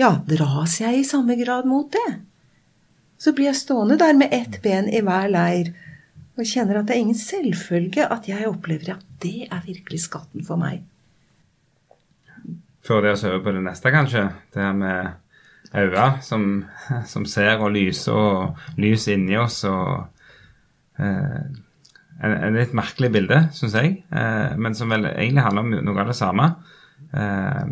Ja, 0.00 0.14
dras 0.24 0.78
jeg 0.80 1.02
i 1.02 1.04
samme 1.04 1.36
grad 1.36 1.68
mot 1.68 1.92
det? 1.92 2.08
Så 3.18 3.34
blir 3.34 3.50
jeg 3.50 3.60
stående 3.60 3.98
der 4.00 4.16
med 4.16 4.32
ett 4.32 4.60
ben 4.64 4.88
i 4.88 5.02
hver 5.04 5.28
leir 5.28 5.74
og 6.38 6.46
kjenner 6.46 6.78
at 6.78 6.88
det 6.88 6.94
er 6.94 7.02
ingen 7.02 7.18
selvfølge 7.18 8.06
at 8.06 8.28
jeg 8.30 8.46
opplever 8.46 8.94
at 8.94 9.06
det 9.22 9.48
er 9.50 9.64
virkelig 9.66 10.04
skatten 10.06 10.46
for 10.46 10.60
meg. 10.60 10.84
Før 12.86 13.02
det 13.04 13.16
å 13.16 13.20
se 13.20 13.32
over 13.32 13.42
på 13.44 13.56
det 13.56 13.64
neste, 13.66 13.90
kanskje. 13.92 14.28
Det 14.54 14.62
her 14.62 14.76
med 14.78 15.74
øyne 15.74 16.06
som, 16.24 16.44
som, 17.10 17.26
ser 17.28 17.58
og 17.58 17.74
lyser, 17.74 18.14
og 18.14 18.78
lys 18.80 19.08
inni 19.12 19.36
oss. 19.36 19.64
og 19.68 20.06
eh, 21.02 21.42
en, 22.18 22.34
en, 22.34 22.56
litt 22.56 22.74
merkelig 22.76 23.12
bilde, 23.14 23.40
syns 23.54 23.76
jeg, 23.78 23.94
eh, 24.10 24.56
men 24.58 24.74
som 24.74 24.90
vel 24.90 25.06
egentlig 25.10 25.44
handler 25.46 25.66
om 25.66 25.76
noe 25.86 26.02
av 26.02 26.10
det 26.10 26.18
samme. 26.18 26.50
Eh, 27.14 27.64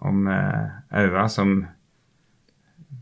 om 0.00 0.28
eh, 0.30 0.66
øyne 1.02 1.26
som 1.28 1.54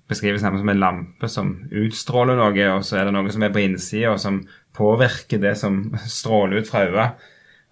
beskrives 0.08 0.42
nærmest 0.42 0.64
som 0.64 0.72
en 0.72 0.80
lampe 0.80 1.28
som 1.30 1.50
utstråler 1.68 2.38
noe, 2.38 2.68
og 2.72 2.86
så 2.86 2.98
er 2.98 3.08
det 3.08 3.14
noe 3.14 3.32
som 3.32 3.44
er 3.44 3.52
på 3.54 3.62
innsida, 3.62 4.14
og 4.14 4.22
som 4.22 4.40
påvirker 4.76 5.42
det 5.42 5.54
som 5.60 5.82
stråler 6.18 6.62
ut 6.62 6.70
fra 6.70 6.86
øyet. 6.88 7.28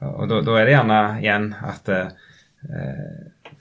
Og 0.06 0.28
da, 0.28 0.42
da, 0.44 0.58
er 0.60 0.68
det 0.68 0.74
gjerne 0.74 1.00
igjen 1.22 1.48
at 1.64 1.92
eh, 1.94 2.10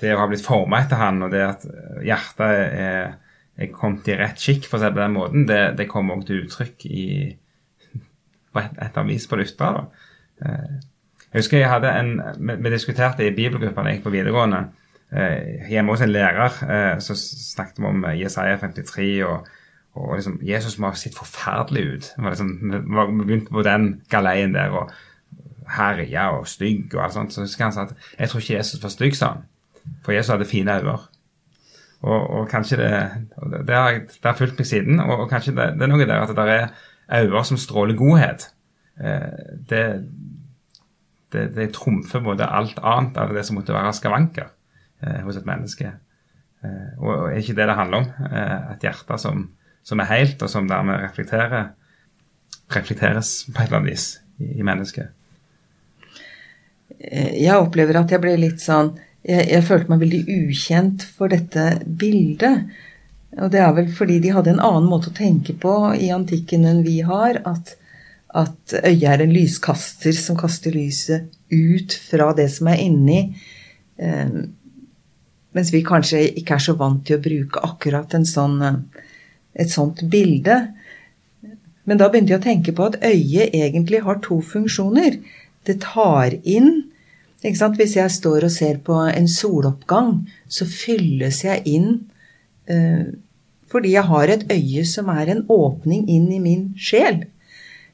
det 0.02 0.12
å 0.12 0.20
ha 0.20 0.28
blitt 0.28 0.44
forma 0.44 0.82
etter 0.84 1.00
han, 1.00 1.24
og 1.24 1.32
det 1.32 1.46
at 1.46 1.64
hjertet 2.04 2.46
er, 2.76 3.16
er 3.56 3.72
kommet 3.72 4.10
i 4.12 4.20
rett 4.20 4.42
skikk, 4.42 4.68
for 4.68 4.78
å 4.78 4.84
si 4.84 4.90
det 4.90 4.98
på 4.98 5.04
den 5.06 5.16
måten, 5.16 5.48
det, 5.48 5.62
det 5.80 5.88
kommer 5.88 6.18
òg 6.18 6.26
til 6.28 6.44
uttrykk 6.44 6.88
i, 6.92 7.06
på 8.56 8.64
et, 8.64 8.80
et 8.88 9.00
avis 9.02 9.28
på 9.28 9.40
det 9.40 9.50
ytre. 9.50 9.86
Eh, 10.46 10.72
jeg 11.30 11.44
husker 11.44 11.60
jeg 11.60 11.72
hadde 11.72 11.92
en, 12.00 12.16
vi, 12.40 12.56
vi 12.64 12.74
diskuterte 12.74 13.28
i 13.28 13.36
bibelgruppa 13.36 13.84
da 13.84 13.92
jeg 13.92 14.00
gikk 14.00 14.08
på 14.08 14.16
videregående. 14.16 14.64
Eh, 15.12 15.68
hjemme 15.70 15.94
hos 15.94 16.02
en 16.02 16.16
lærer 16.16 16.64
eh, 16.66 16.96
så 17.04 17.18
snakket 17.20 17.84
vi 17.84 17.92
om 17.92 18.08
Jesaja 18.16 18.58
53 18.64 19.12
og 19.28 19.54
og 19.96 20.16
liksom, 20.16 20.40
Jesus 20.44 20.78
må 20.80 20.90
ha 20.92 20.98
sett 21.00 21.16
forferdelig 21.16 21.84
ut. 21.88 22.08
Vi 22.18 22.30
liksom, 22.30 22.50
begynte 23.24 23.54
på 23.54 23.64
den 23.64 23.86
galeien 24.12 24.56
der 24.56 24.74
og 24.76 24.92
herja 25.72 26.30
og 26.36 26.50
stygg 26.52 26.94
og 26.98 27.04
alt 27.06 27.16
sånt. 27.16 27.34
Så 27.34 27.46
husker 27.46 27.70
han 27.70 27.76
sa 27.76 27.86
at 27.88 27.94
jeg 28.20 28.30
tror 28.30 28.44
ikke 28.44 28.58
Jesus 28.58 28.84
var 28.84 28.92
stygg, 28.92 29.16
sa. 29.16 29.30
For 30.04 30.12
Jesus 30.12 30.34
hadde 30.34 30.50
fine 30.50 30.76
øyne. 30.76 30.98
Og, 32.06 32.30
og, 32.30 32.50
kanskje 32.50 32.78
det 32.78 32.90
Det 33.68 33.76
har, 33.76 33.92
det 33.92 34.24
har 34.24 34.36
fulgt 34.36 34.60
meg 34.60 34.68
siden. 34.68 35.00
Og, 35.00 35.20
og 35.20 35.30
kanskje 35.30 35.56
det, 35.56 35.74
det, 35.74 35.82
er 35.82 35.88
noe 35.94 36.06
der 36.06 36.22
at 36.22 36.36
det 36.36 36.50
er 36.58 36.68
øyne 37.12 37.44
som 37.46 37.60
stråler 37.62 37.98
godhet. 38.00 38.50
Eh, 39.00 39.60
det, 39.70 39.86
det, 41.34 41.50
det 41.56 41.74
trumfer 41.76 42.24
både 42.24 42.48
alt 42.48 42.80
annet 42.82 43.18
av 43.22 43.34
det 43.36 43.46
som 43.46 43.60
måtte 43.60 43.76
være 43.76 43.94
skavanker 43.98 44.50
eh, 45.04 45.22
hos 45.26 45.38
et 45.40 45.48
menneske. 45.48 45.92
Eh, 46.64 46.90
og, 46.98 47.30
er 47.30 47.42
ikke 47.42 47.58
det 47.58 47.70
det 47.70 47.78
handler 47.78 48.04
om? 48.04 48.34
Et 48.76 48.88
hjerte 48.88 49.20
som 49.22 49.48
som 49.86 50.02
er 50.02 50.10
helt, 50.10 50.42
og 50.42 50.50
som 50.52 50.70
dermed 50.70 51.04
reflekterer, 51.04 51.70
reflekteres 52.74 53.44
på 53.52 53.62
et 53.62 53.68
eller 53.68 53.82
annet 53.82 53.92
vis 53.94 54.08
i, 54.42 54.56
i 54.60 54.66
mennesket. 54.66 55.12
Jeg 57.06 57.60
opplever 57.60 58.00
at 58.00 58.14
jeg 58.14 58.24
ble 58.24 58.34
litt 58.40 58.64
sånn 58.64 58.96
jeg, 59.26 59.46
jeg, 59.50 59.66
følte 59.66 59.92
meg 59.92 60.02
veldig 60.04 60.24
ukjent 60.46 61.06
for 61.18 61.34
dette 61.34 61.80
bildet. 61.86 62.70
Og 63.36 63.52
det 63.52 63.60
er 63.60 63.74
vel 63.76 63.90
fordi 63.92 64.20
de 64.24 64.32
hadde 64.36 64.54
en 64.54 64.64
annen 64.64 64.88
måte 64.88 65.12
å 65.12 65.16
tenke 65.18 65.56
på 65.60 65.74
i 66.00 66.12
antikken 66.16 66.68
enn 66.68 66.84
vi 66.86 67.02
har. 67.04 67.42
At, 67.48 67.76
at 68.32 68.76
øyet 68.82 69.10
er 69.12 69.24
en 69.26 69.34
lyskaster 69.36 70.16
som 70.16 70.40
kaster 70.40 70.76
lyset 70.76 71.28
ut 71.52 71.98
fra 72.10 72.32
det 72.38 72.48
som 72.54 72.70
er 72.72 72.84
inni. 72.86 73.20
Eh, 74.00 74.38
mens 75.56 75.72
vi 75.72 75.84
kanskje 75.88 76.24
ikke 76.40 76.58
er 76.58 76.64
så 76.64 76.78
vant 76.80 77.04
til 77.08 77.20
å 77.20 77.24
bruke 77.24 77.64
akkurat 77.68 78.16
sånn 78.28 78.58
eh, 78.64 78.80
et 79.56 79.72
sånt 79.72 80.04
bilde. 80.12 80.58
Men 81.86 82.00
da 82.02 82.10
begynte 82.10 82.34
jeg 82.34 82.42
å 82.42 82.48
tenke 82.48 82.74
på 82.76 82.90
at 82.90 83.00
øyet 83.06 83.54
egentlig 83.56 84.02
har 84.04 84.20
to 84.24 84.40
funksjoner. 84.44 85.20
Det 85.66 85.80
tar 85.84 86.38
inn 86.44 86.92
Hvis 87.46 87.94
jeg 87.94 88.10
står 88.10 88.48
og 88.48 88.50
ser 88.50 88.80
på 88.82 88.96
en 89.06 89.28
soloppgang, 89.30 90.24
så 90.50 90.66
fylles 90.66 91.44
jeg 91.44 91.62
inn 91.70 91.90
uh, 92.72 93.06
fordi 93.72 93.96
jeg 93.96 94.08
har 94.10 94.32
et 94.32 94.46
øye 94.52 94.84
som 94.88 95.10
er 95.14 95.32
en 95.32 95.46
åpning 95.52 96.06
inn 96.12 96.28
i 96.34 96.42
min 96.44 96.68
sjel. 96.78 97.24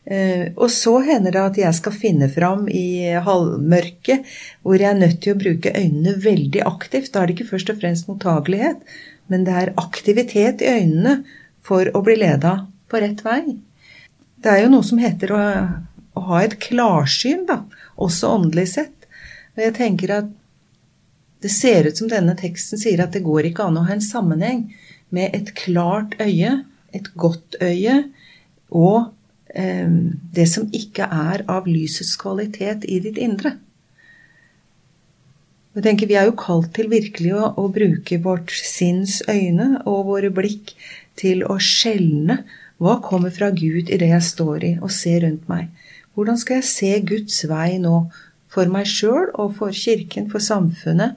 Uh, 0.02 0.50
og 0.58 0.72
så 0.74 0.96
hender 1.06 1.36
det 1.36 1.42
at 1.42 1.58
jeg 1.62 1.78
skal 1.78 1.94
finne 1.94 2.28
fram 2.32 2.66
i 2.68 3.14
halvmørket, 3.22 4.26
hvor 4.66 4.82
jeg 4.82 4.90
er 4.90 4.98
nødt 4.98 5.20
til 5.22 5.36
å 5.36 5.42
bruke 5.44 5.76
øynene 5.78 6.16
veldig 6.24 6.64
aktivt. 6.66 7.12
Da 7.14 7.22
er 7.22 7.30
det 7.30 7.38
ikke 7.38 7.52
først 7.54 7.70
og 7.74 7.82
fremst 7.84 8.10
mottagelighet, 8.10 8.82
men 9.30 9.46
det 9.48 9.58
er 9.58 9.76
aktivitet 9.80 10.66
i 10.66 10.74
øynene 10.80 11.22
for 11.62 11.88
å 11.94 12.02
bli 12.04 12.18
leda 12.20 12.56
på 12.90 13.00
rett 13.04 13.22
vei. 13.24 13.44
Det 14.42 14.50
er 14.50 14.64
jo 14.64 14.74
noe 14.74 14.86
som 14.86 15.00
heter 15.00 15.36
å, 15.38 15.42
å 16.18 16.26
ha 16.32 16.42
et 16.42 16.58
klarsyn, 16.64 17.46
da, 17.48 17.62
også 18.02 18.34
åndelig 18.40 18.72
sett. 18.74 19.08
Og 19.54 19.62
jeg 19.68 19.78
tenker 19.78 20.16
at 20.18 20.32
det 21.42 21.50
ser 21.54 21.88
ut 21.90 21.98
som 21.98 22.10
denne 22.10 22.34
teksten 22.38 22.82
sier 22.82 23.02
at 23.02 23.14
det 23.16 23.24
går 23.26 23.50
ikke 23.50 23.66
an 23.70 23.80
å 23.80 23.86
ha 23.88 23.96
en 23.96 24.04
sammenheng 24.04 24.66
med 25.12 25.36
et 25.36 25.54
klart 25.58 26.16
øye, 26.22 26.62
et 26.96 27.10
godt 27.16 27.58
øye, 27.62 27.98
og 28.72 29.12
eh, 29.56 29.92
det 30.36 30.48
som 30.50 30.70
ikke 30.74 31.08
er 31.08 31.44
av 31.52 31.68
lysets 31.68 32.16
kvalitet 32.20 32.88
i 32.88 33.00
ditt 33.04 33.20
indre. 33.22 33.58
Jeg 35.72 35.86
tenker 35.86 36.08
Vi 36.08 36.18
er 36.20 36.28
jo 36.28 36.36
kalt 36.36 36.74
til 36.76 36.90
virkelig 36.92 37.32
å, 37.38 37.54
å 37.56 37.70
bruke 37.72 38.18
vårt 38.24 38.52
sinns 38.52 39.22
øyne 39.32 39.78
og 39.88 40.10
våre 40.10 40.32
blikk 40.34 40.74
til 41.20 41.46
å 41.48 41.56
skjelne 41.64 42.42
hva 42.82 42.98
kommer 43.06 43.32
fra 43.32 43.52
Gud 43.56 43.88
i 43.88 44.00
det 44.02 44.10
jeg 44.10 44.26
står 44.26 44.66
i 44.68 44.74
og 44.82 44.92
ser 44.92 45.22
rundt 45.24 45.48
meg. 45.52 45.70
Hvordan 46.12 46.40
skal 46.42 46.60
jeg 46.60 46.68
se 46.68 46.92
Guds 47.08 47.38
vei 47.48 47.78
nå, 47.80 48.10
for 48.52 48.68
meg 48.68 48.90
sjøl 48.90 49.30
og 49.40 49.54
for 49.60 49.72
kirken, 49.72 50.28
for 50.32 50.44
samfunnet? 50.44 51.16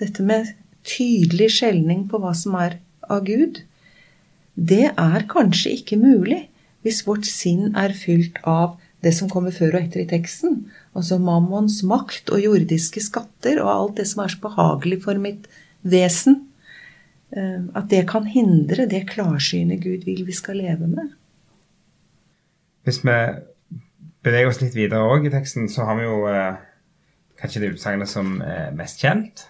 Dette 0.00 0.24
med 0.26 0.50
tydelig 0.82 1.52
skjelning 1.60 2.08
på 2.10 2.18
hva 2.18 2.32
som 2.34 2.56
er 2.58 2.80
av 3.10 3.24
Gud, 3.28 3.62
det 4.54 4.92
er 4.92 5.28
kanskje 5.30 5.74
ikke 5.80 5.98
mulig 6.00 6.44
hvis 6.84 7.02
vårt 7.06 7.26
sinn 7.26 7.72
er 7.80 7.94
fylt 7.96 8.38
av 8.44 8.76
det 9.04 9.12
som 9.16 9.28
kommer 9.28 9.52
før 9.52 9.76
og 9.76 9.84
etter 9.84 10.02
i 10.04 10.08
teksten, 10.08 10.64
altså 10.96 11.18
mammons 11.20 11.82
makt 11.84 12.30
og 12.32 12.40
jordiske 12.40 13.02
skatter 13.04 13.60
og 13.62 13.70
alt 13.72 13.96
det 14.00 14.08
som 14.08 14.22
er 14.24 14.32
så 14.32 14.40
behagelig 14.40 15.02
for 15.04 15.20
mitt 15.20 15.48
vesen. 15.84 16.44
Eh, 17.34 17.64
at 17.76 17.90
det 17.92 18.04
kan 18.08 18.28
hindre 18.30 18.86
det 18.88 19.04
klarsynet 19.10 19.82
Gud 19.84 20.06
vil 20.08 20.24
vi 20.24 20.36
skal 20.36 20.60
leve 20.62 20.88
med. 20.88 21.12
Hvis 22.84 23.00
vi 23.04 23.16
beveger 24.24 24.48
oss 24.48 24.60
litt 24.62 24.76
videre 24.76 25.04
òg 25.08 25.28
i 25.28 25.32
teksten, 25.32 25.68
så 25.72 25.88
har 25.88 25.98
vi 25.98 26.06
jo 26.06 26.22
eh, 26.30 26.60
kanskje 27.40 27.64
det 27.64 27.74
utsagnet 27.74 28.08
som 28.08 28.38
er 28.44 28.72
mest 28.76 29.04
kjent. 29.04 29.48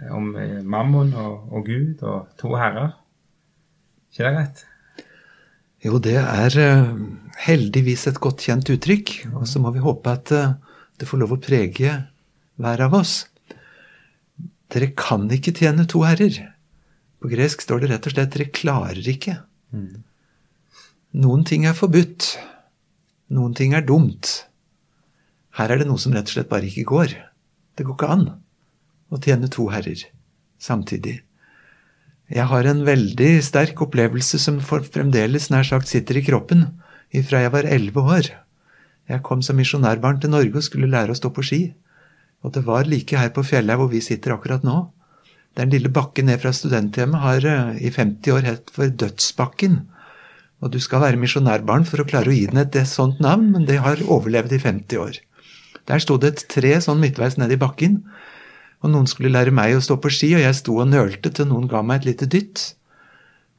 Eh, 0.00 0.12
om 0.14 0.34
eh, 0.36 0.60
mammon 0.62 1.12
og, 1.14 1.48
og, 1.50 1.66
Gud 1.66 2.02
og 2.06 2.28
to 2.40 2.54
herrer. 2.58 2.94
ikke 4.10 4.26
det 4.26 4.36
rett? 4.36 4.62
Jo, 5.80 5.96
det 6.02 6.18
er 6.20 6.56
uh, 6.60 6.96
heldigvis 7.46 8.06
et 8.10 8.20
godt 8.20 8.44
kjent 8.44 8.68
uttrykk. 8.68 9.14
Og 9.32 9.46
så 9.48 9.62
må 9.62 9.72
vi 9.72 9.84
håpe 9.84 10.12
at 10.12 10.32
det 11.00 11.08
får 11.08 11.22
lov 11.22 11.32
å 11.36 11.40
prege 11.40 11.94
hver 12.60 12.82
av 12.84 12.96
oss. 12.98 13.14
Dere 14.70 14.90
kan 14.92 15.24
ikke 15.32 15.54
tjene 15.56 15.86
to 15.88 16.02
herrer. 16.04 16.36
På 17.20 17.30
gresk 17.32 17.64
står 17.64 17.80
det 17.80 17.90
rett 17.94 18.06
og 18.08 18.12
slett 18.12 18.36
'dere 18.36 18.52
klarer 18.52 19.08
ikke'. 19.14 19.40
Mm. 19.72 20.04
Noen 21.24 21.44
ting 21.48 21.64
er 21.64 21.74
forbudt. 21.76 22.36
Noen 23.32 23.56
ting 23.56 23.72
er 23.74 23.80
dumt. 23.80 24.44
Her 25.56 25.72
er 25.72 25.80
det 25.80 25.88
noe 25.88 25.98
som 25.98 26.12
rett 26.12 26.28
og 26.28 26.36
slett 26.36 26.52
bare 26.52 26.68
ikke 26.68 26.86
går. 26.92 27.16
Det 27.76 27.88
går 27.88 27.96
ikke 27.96 28.12
an 28.12 28.28
å 29.10 29.18
tjene 29.18 29.50
to 29.50 29.66
herrer 29.72 30.06
samtidig. 30.60 31.20
Jeg 32.30 32.46
har 32.46 32.66
en 32.70 32.84
veldig 32.86 33.30
sterk 33.42 33.80
opplevelse 33.82 34.38
som 34.38 34.60
fremdeles 34.62 35.48
nær 35.50 35.66
sagt 35.66 35.90
sitter 35.90 36.20
i 36.20 36.24
kroppen, 36.26 36.68
ifra 37.10 37.42
jeg 37.42 37.52
var 37.56 37.66
elleve 37.66 38.04
år. 38.06 38.30
Jeg 39.10 39.24
kom 39.26 39.42
som 39.42 39.58
misjonærbarn 39.58 40.20
til 40.22 40.30
Norge 40.30 40.60
og 40.60 40.66
skulle 40.66 40.90
lære 40.92 41.10
å 41.10 41.18
stå 41.18 41.32
på 41.34 41.42
ski. 41.42 41.62
Og 42.46 42.54
det 42.54 42.62
var 42.68 42.86
like 42.86 43.18
her 43.18 43.32
på 43.34 43.42
fjellet 43.44 43.80
hvor 43.80 43.90
vi 43.90 44.02
sitter 44.04 44.36
akkurat 44.36 44.62
nå. 44.64 44.76
Den 45.58 45.72
lille 45.74 45.90
bakken 45.90 46.30
ned 46.30 46.38
fra 46.38 46.52
studenthjemmet 46.54 47.24
har 47.24 47.46
eh, 47.50 47.80
i 47.82 47.90
50 47.90 48.36
år 48.36 48.46
hett 48.46 48.70
for 48.70 48.92
Dødsbakken. 49.02 49.80
Og 50.62 50.70
du 50.70 50.78
skal 50.78 51.02
være 51.02 51.18
misjonærbarn 51.18 51.88
for 51.88 52.02
å 52.02 52.06
klare 52.06 52.30
å 52.30 52.36
gi 52.36 52.46
den 52.46 52.62
et 52.62 52.78
sånt 52.86 53.18
navn, 53.24 53.50
men 53.50 53.66
det 53.66 53.80
har 53.82 54.04
overlevd 54.06 54.54
i 54.54 54.62
50 54.62 55.02
år. 55.02 55.18
Der 55.90 56.02
sto 56.04 56.20
det 56.20 56.30
et 56.30 56.44
tre 56.52 56.76
sånn 56.84 57.00
midtveis 57.02 57.40
ned 57.40 57.50
i 57.50 57.58
bakken, 57.58 58.04
og 58.80 58.92
noen 58.92 59.08
skulle 59.10 59.32
lære 59.32 59.52
meg 59.52 59.76
å 59.76 59.84
stå 59.84 59.98
på 60.00 60.12
ski, 60.12 60.32
og 60.38 60.44
jeg 60.44 60.56
sto 60.56 60.78
og 60.80 60.88
nølte 60.88 61.32
til 61.36 61.48
noen 61.50 61.68
ga 61.68 61.82
meg 61.84 62.00
et 62.00 62.12
lite 62.12 62.28
dytt. 62.32 62.62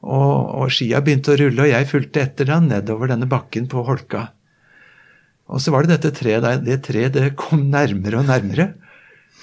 Og, 0.02 0.34
og 0.58 0.72
skia 0.74 0.98
begynte 1.04 1.34
å 1.34 1.38
rulle, 1.38 1.62
og 1.62 1.70
jeg 1.70 1.90
fulgte 1.90 2.24
etter 2.24 2.48
da 2.50 2.58
nedover 2.62 3.12
denne 3.12 3.28
bakken 3.30 3.68
på 3.70 3.84
holka. 3.86 4.32
Og 5.52 5.62
så 5.62 5.74
var 5.74 5.86
det 5.86 5.94
dette 5.94 6.14
treet. 6.16 6.64
Det 6.66 6.78
treet 6.86 7.18
kom 7.38 7.68
nærmere 7.70 8.18
og 8.22 8.26
nærmere. 8.30 8.72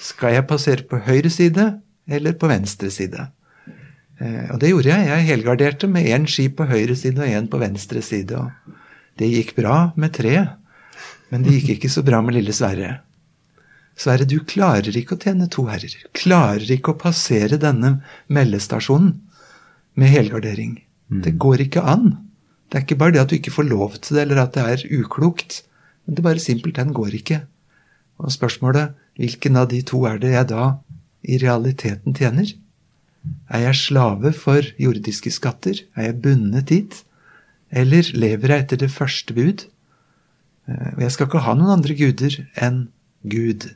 Skal 0.00 0.36
jeg 0.36 0.48
passere 0.48 0.84
på 0.88 1.00
høyre 1.06 1.32
side 1.32 1.66
eller 2.10 2.36
på 2.36 2.48
venstre 2.50 2.90
side? 2.92 3.28
Eh, 4.20 4.46
og 4.52 4.60
det 4.60 4.72
gjorde 4.72 4.92
jeg. 4.92 5.08
Jeg 5.08 5.28
helgarderte 5.30 5.88
med 5.88 6.08
én 6.12 6.26
ski 6.28 6.50
på 6.52 6.68
høyre 6.68 6.96
side 6.98 7.20
og 7.24 7.36
én 7.40 7.48
på 7.48 7.60
venstre 7.60 8.02
side. 8.04 8.36
Og 8.36 8.76
det 9.20 9.32
gikk 9.32 9.54
bra 9.56 9.92
med 10.00 10.12
treet, 10.16 10.56
men 11.32 11.44
det 11.46 11.56
gikk 11.56 11.78
ikke 11.78 11.92
så 11.92 12.04
bra 12.04 12.20
med 12.24 12.36
lille 12.36 12.52
Sverre. 12.56 12.98
Sverre, 14.00 14.24
du 14.24 14.38
klarer 14.48 14.96
ikke 14.96 15.18
å 15.18 15.20
tjene 15.20 15.48
to 15.52 15.66
herrer. 15.68 15.92
Klarer 16.16 16.70
ikke 16.72 16.94
å 16.94 17.00
passere 17.00 17.58
denne 17.60 17.98
meldestasjonen 18.32 19.18
med 20.00 20.12
helgardering. 20.14 20.78
Mm. 21.12 21.22
Det 21.26 21.34
går 21.42 21.66
ikke 21.66 21.84
an. 21.84 22.14
Det 22.70 22.78
er 22.78 22.86
ikke 22.86 23.00
bare 23.02 23.16
det 23.16 23.24
at 23.24 23.32
du 23.32 23.36
ikke 23.36 23.52
får 23.52 23.68
lov 23.68 23.98
til 23.98 24.16
det, 24.16 24.24
eller 24.24 24.44
at 24.44 24.56
det 24.56 24.64
er 24.64 24.86
uklokt. 25.02 25.60
Men 26.06 26.16
det 26.16 26.24
bare 26.24 26.42
simpelthen 26.42 26.94
går 26.96 27.18
ikke. 27.18 27.42
Og 28.20 28.32
spørsmålet 28.32 28.96
hvilken 29.20 29.58
av 29.60 29.68
de 29.72 29.82
to 29.84 30.04
er 30.08 30.20
det 30.22 30.32
jeg 30.32 30.48
da 30.52 30.70
i 31.28 31.36
realiteten 31.42 32.16
tjener? 32.16 32.54
Er 33.52 33.66
jeg 33.66 33.80
slave 33.82 34.32
for 34.32 34.64
jordiske 34.80 35.32
skatter? 35.34 35.82
Er 35.92 36.08
jeg 36.08 36.22
bundet 36.24 36.70
dit? 36.70 37.02
Eller 37.70 38.08
lever 38.16 38.54
jeg 38.54 38.64
etter 38.64 38.80
det 38.80 38.90
første 38.94 39.36
bud? 39.36 39.66
Eh, 40.70 40.88
og 40.96 41.04
jeg 41.04 41.12
skal 41.12 41.28
ikke 41.28 41.44
ha 41.44 41.54
noen 41.58 41.74
andre 41.76 41.96
guder 41.98 42.38
enn 42.56 42.86
Gud. 43.28 43.68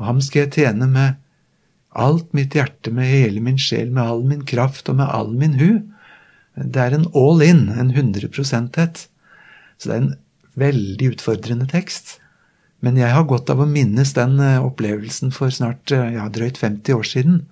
Og 0.00 0.06
ham 0.08 0.20
skal 0.24 0.46
jeg 0.46 0.54
tjene 0.56 0.88
med 0.88 1.20
alt 1.90 2.32
mitt 2.36 2.54
hjerte, 2.56 2.92
med 2.94 3.10
hele 3.10 3.42
min 3.44 3.58
sjel, 3.60 3.90
med 3.92 4.02
all 4.06 4.24
min 4.24 4.44
kraft 4.48 4.88
og 4.88 4.96
med 5.00 5.10
all 5.12 5.34
min 5.36 5.58
hu. 5.60 5.70
Det 6.56 6.80
er 6.80 6.96
en 6.96 7.06
all 7.16 7.44
in, 7.44 7.66
en 7.68 7.92
100 7.92 8.30
%-het. 8.32 9.06
Så 9.76 9.90
det 9.90 9.94
er 9.94 10.02
en 10.02 10.14
veldig 10.60 11.12
utfordrende 11.14 11.68
tekst. 11.70 12.16
Men 12.80 12.96
jeg 12.96 13.12
har 13.12 13.28
godt 13.28 13.52
av 13.52 13.60
å 13.60 13.68
minnes 13.68 14.14
den 14.16 14.38
eh, 14.40 14.62
opplevelsen 14.64 15.34
for 15.36 15.52
snart 15.52 15.92
eh, 15.92 16.14
ja, 16.16 16.28
drøyt 16.32 16.56
50 16.60 16.96
år 16.96 17.08
siden. 17.08 17.42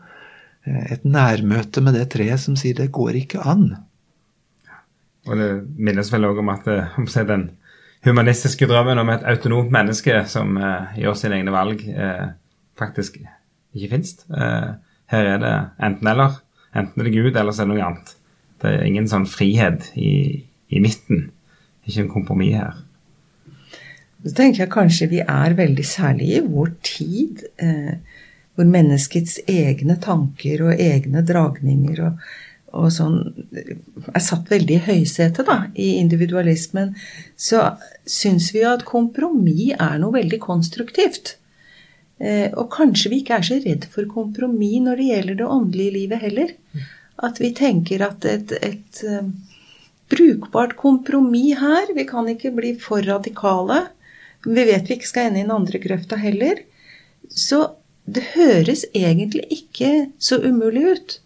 Eh, 0.64 0.94
et 0.94 1.04
nærmøte 1.04 1.84
med 1.84 1.98
det 1.98 2.06
treet 2.14 2.40
som 2.40 2.56
sier 2.56 2.78
'det 2.78 2.88
går 2.96 3.20
ikke 3.24 3.44
an'. 3.44 3.76
Og 5.28 5.36
det 5.36 5.50
minnes 5.76 6.08
vel 6.12 6.24
òg 6.24 6.40
om 6.40 6.48
at 6.48 6.64
om 6.96 7.04
den 7.04 7.50
humanistiske 8.06 8.68
drømmen 8.70 9.00
om 9.02 9.10
et 9.12 9.24
autonomt 9.26 9.72
menneske 9.74 10.22
som 10.30 10.56
eh, 10.56 11.00
gjør 11.02 11.16
sine 11.18 11.40
egne 11.40 11.54
valg, 11.54 11.82
eh, 11.88 12.28
faktisk 12.78 13.18
ikke 13.74 13.90
fins. 13.94 14.14
Eh, 14.30 14.68
her 15.12 15.32
er 15.34 15.42
det 15.42 15.54
enten-eller. 15.88 16.38
Enten 16.76 17.00
er 17.00 17.08
det 17.08 17.14
Gud, 17.16 17.32
eller 17.32 17.54
så 17.54 17.64
er 17.64 17.68
det 17.68 17.74
noe 17.74 17.86
annet. 17.86 18.14
Det 18.58 18.70
er 18.74 18.86
ingen 18.86 19.08
sånn 19.10 19.26
frihet 19.30 19.90
i, 19.98 20.12
i 20.68 20.82
midten. 20.82 21.28
Ikke 21.88 22.04
en 22.04 22.12
kompromiss 22.12 22.58
her. 22.58 22.82
Så 24.24 24.34
tenker 24.34 24.64
jeg 24.64 24.74
kanskje 24.74 25.10
vi 25.12 25.22
er 25.22 25.54
veldig 25.56 25.86
særlig 25.86 26.32
i 26.36 26.42
vår 26.44 26.72
tid, 26.86 27.44
eh, 27.62 27.94
hvor 28.58 28.66
menneskets 28.66 29.38
egne 29.48 29.94
tanker 30.02 30.66
og 30.66 30.82
egne 30.82 31.22
dragninger 31.26 32.02
og, 32.08 32.28
og 32.76 32.90
sånn 32.92 33.18
er 33.54 34.22
satt 34.22 34.50
veldig 34.52 34.76
i 34.76 34.84
høysetet 34.84 35.48
da, 35.48 35.58
i 35.72 35.94
individualismen, 36.02 36.94
så 37.36 37.78
syns 38.08 38.50
vi 38.54 38.62
jo 38.62 38.72
at 38.74 38.86
kompromiss 38.88 39.76
er 39.78 39.98
noe 40.02 40.16
veldig 40.18 40.40
konstruktivt. 40.42 41.36
Eh, 42.18 42.48
og 42.58 42.68
kanskje 42.74 43.12
vi 43.12 43.20
ikke 43.22 43.38
er 43.38 43.46
så 43.46 43.58
redd 43.62 43.86
for 43.92 44.08
kompromiss 44.10 44.82
når 44.84 45.00
det 45.00 45.10
gjelder 45.12 45.38
det 45.38 45.50
åndelige 45.56 45.96
livet 45.96 46.24
heller. 46.24 46.54
At 47.28 47.40
vi 47.42 47.52
tenker 47.56 48.04
at 48.06 48.26
et, 48.28 48.52
et 48.62 49.00
uh, 49.10 49.26
brukbart 50.10 50.76
kompromiss 50.78 51.58
her 51.58 51.90
Vi 51.96 52.04
kan 52.06 52.28
ikke 52.30 52.52
bli 52.54 52.76
for 52.78 53.02
radikale. 53.02 53.88
Vi 54.46 54.66
vet 54.68 54.86
vi 54.86 54.98
ikke 54.98 55.08
skal 55.08 55.30
ende 55.30 55.40
i 55.40 55.46
den 55.46 55.54
andre 55.54 55.80
grøfta 55.82 56.18
heller. 56.20 56.62
Så 57.28 57.64
det 58.06 58.22
høres 58.36 58.86
egentlig 58.94 59.44
ikke 59.52 60.10
så 60.22 60.38
umulig 60.40 60.84
ut. 60.94 61.18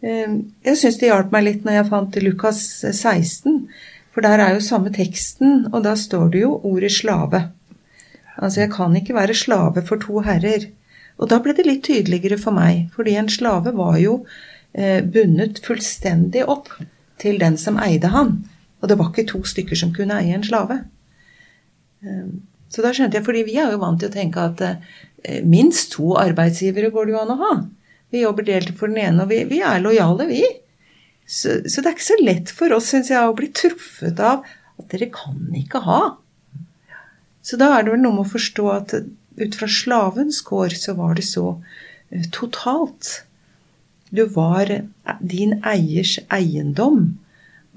Uh, 0.00 0.40
jeg 0.64 0.80
syns 0.80 0.98
det 1.00 1.10
hjalp 1.10 1.32
meg 1.34 1.46
litt 1.46 1.64
når 1.66 1.78
jeg 1.78 1.90
fant 1.92 2.20
Lukas 2.24 2.60
16. 2.90 3.64
For 4.10 4.26
der 4.26 4.42
er 4.42 4.54
jo 4.56 4.64
samme 4.64 4.90
teksten, 4.94 5.68
og 5.70 5.84
da 5.86 5.94
står 5.98 6.30
det 6.34 6.42
jo 6.42 6.54
ordet 6.66 6.90
slave. 6.92 7.44
Altså, 8.40 8.64
jeg 8.64 8.72
kan 8.72 8.94
ikke 8.96 9.14
være 9.14 9.36
slave 9.36 9.82
for 9.86 10.02
to 10.02 10.22
herrer. 10.26 10.66
Og 11.20 11.28
da 11.30 11.38
ble 11.42 11.54
det 11.56 11.66
litt 11.66 11.84
tydeligere 11.86 12.38
for 12.40 12.56
meg, 12.56 12.88
fordi 12.96 13.14
en 13.20 13.28
slave 13.30 13.74
var 13.76 13.98
jo 14.00 14.22
eh, 14.72 15.04
bundet 15.04 15.60
fullstendig 15.64 16.46
opp 16.48 16.72
til 17.20 17.38
den 17.42 17.58
som 17.60 17.78
eide 17.82 18.10
han. 18.14 18.38
Og 18.80 18.88
det 18.88 18.96
var 18.98 19.10
ikke 19.12 19.28
to 19.28 19.42
stykker 19.44 19.76
som 19.76 19.92
kunne 19.94 20.16
eie 20.16 20.32
en 20.34 20.46
slave. 20.46 20.80
Eh, 22.00 22.30
så 22.72 22.84
da 22.84 22.94
skjønte 22.96 23.20
jeg, 23.20 23.26
fordi 23.26 23.44
vi 23.46 23.58
er 23.60 23.74
jo 23.74 23.82
vant 23.82 24.00
til 24.00 24.08
å 24.08 24.14
tenke 24.14 24.46
at 24.48 24.64
eh, 24.64 25.42
minst 25.44 25.92
to 25.98 26.14
arbeidsgivere 26.18 26.90
går 26.94 27.06
det 27.10 27.14
jo 27.14 27.20
an 27.20 27.34
å 27.36 27.40
ha. 27.44 27.52
Vi 28.10 28.24
jobber 28.24 28.46
delt 28.46 28.74
for 28.78 28.90
den 28.90 29.00
ene, 29.04 29.24
og 29.24 29.30
vi, 29.30 29.44
vi 29.50 29.60
er 29.62 29.82
lojale, 29.82 30.26
vi. 30.30 30.42
Så, 31.30 31.60
så, 31.70 31.78
det 31.78 31.86
er 31.86 31.94
ikke 31.94 32.08
så 32.08 32.18
lett 32.18 32.50
for 32.54 32.74
oss, 32.74 32.90
syns 32.90 33.12
jeg, 33.12 33.22
å 33.22 33.36
bli 33.38 33.50
truffet 33.54 34.18
av 34.18 34.42
at 34.80 34.88
dere 34.90 35.10
kan 35.14 35.38
ikke 35.54 35.84
ha. 35.84 36.00
Så 37.46 37.58
da 37.60 37.70
er 37.76 37.86
det 37.86 37.94
vel 37.94 38.02
noe 38.02 38.16
med 38.18 38.26
å 38.26 38.32
forstå 38.32 38.66
at 38.72 38.94
ut 39.40 39.56
fra 39.56 39.68
slavens 39.70 40.40
kår 40.44 40.74
så 40.76 40.96
var 40.98 41.14
det 41.16 41.24
så 41.28 41.52
uh, 41.54 42.24
totalt. 42.34 43.22
Du 44.10 44.24
var 44.34 44.72
eh, 44.74 45.20
din 45.22 45.60
eiers 45.62 46.18
eiendom. 46.34 47.14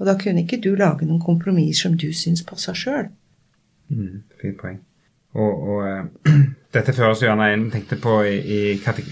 Og 0.00 0.08
da 0.08 0.16
kunne 0.18 0.42
ikke 0.42 0.58
du 0.58 0.72
lage 0.74 1.06
noen 1.06 1.22
kompromiss 1.22 1.84
som 1.84 1.94
du 1.94 2.08
syns 2.10 2.42
passa 2.42 2.74
sjøl. 2.74 3.06
Mm, 3.94 4.24
fint 4.42 4.58
poeng. 4.58 4.80
Og, 5.38 5.68
og 5.70 5.86
uh, 5.86 6.42
dette 6.74 6.94
føres 6.96 7.22
jo 7.22 7.28
gjerne 7.28 7.52
inn 7.54 7.68
tenkte 7.72 7.98
på 8.02 8.18
i, 8.26 8.36
i 8.38 8.60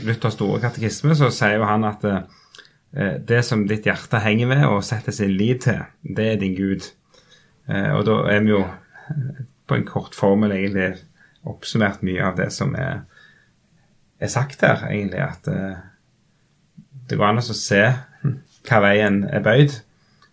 Luthers 0.07 0.35
store 0.37 0.61
katekisme, 0.63 1.15
så 1.19 1.31
sier 1.33 1.61
jo 1.61 1.69
han 1.69 1.87
at 1.89 2.05
eh, 2.09 3.21
det 3.23 3.41
som 3.47 3.65
ditt 3.69 3.87
hjerte 3.89 4.21
henger 4.21 4.51
ved 4.51 4.67
og 4.69 4.83
setter 4.85 5.15
sin 5.17 5.33
lit 5.39 5.65
til, 5.69 5.81
det 6.03 6.27
er 6.33 6.43
din 6.43 6.59
Gud. 6.59 6.91
og 7.73 8.03
da 8.05 8.17
er 8.29 8.41
vi 8.43 8.51
jo 8.51 8.65
på 9.67 9.79
en 9.79 9.87
kort 9.87 10.15
formel 10.15 10.53
egentlig 10.53 10.91
oppsummert 11.49 12.03
mye 12.07 12.23
av 12.27 12.37
det 12.39 12.51
som 12.55 12.75
er, 12.79 13.05
er 14.23 14.31
sagt 14.31 14.63
her, 14.63 14.85
egentlig. 14.91 15.23
At 15.23 15.49
eh, 15.51 15.79
det 17.09 17.19
går 17.19 17.31
an 17.31 17.43
å 17.43 17.47
se 17.47 17.83
hva 18.69 18.83
veien 18.85 19.23
er 19.27 19.45
bøyd, 19.45 19.79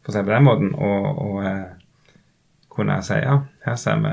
for 0.04 0.12
å 0.12 0.18
si 0.18 0.26
på 0.26 0.34
den 0.34 0.46
måten, 0.46 0.74
og, 0.76 1.08
og 1.24 1.40
uh, 1.44 1.64
kunne 2.70 3.00
si 3.04 3.18
ja, 3.18 3.40
her 3.66 3.80
ser 3.82 4.04
vi 4.04 4.12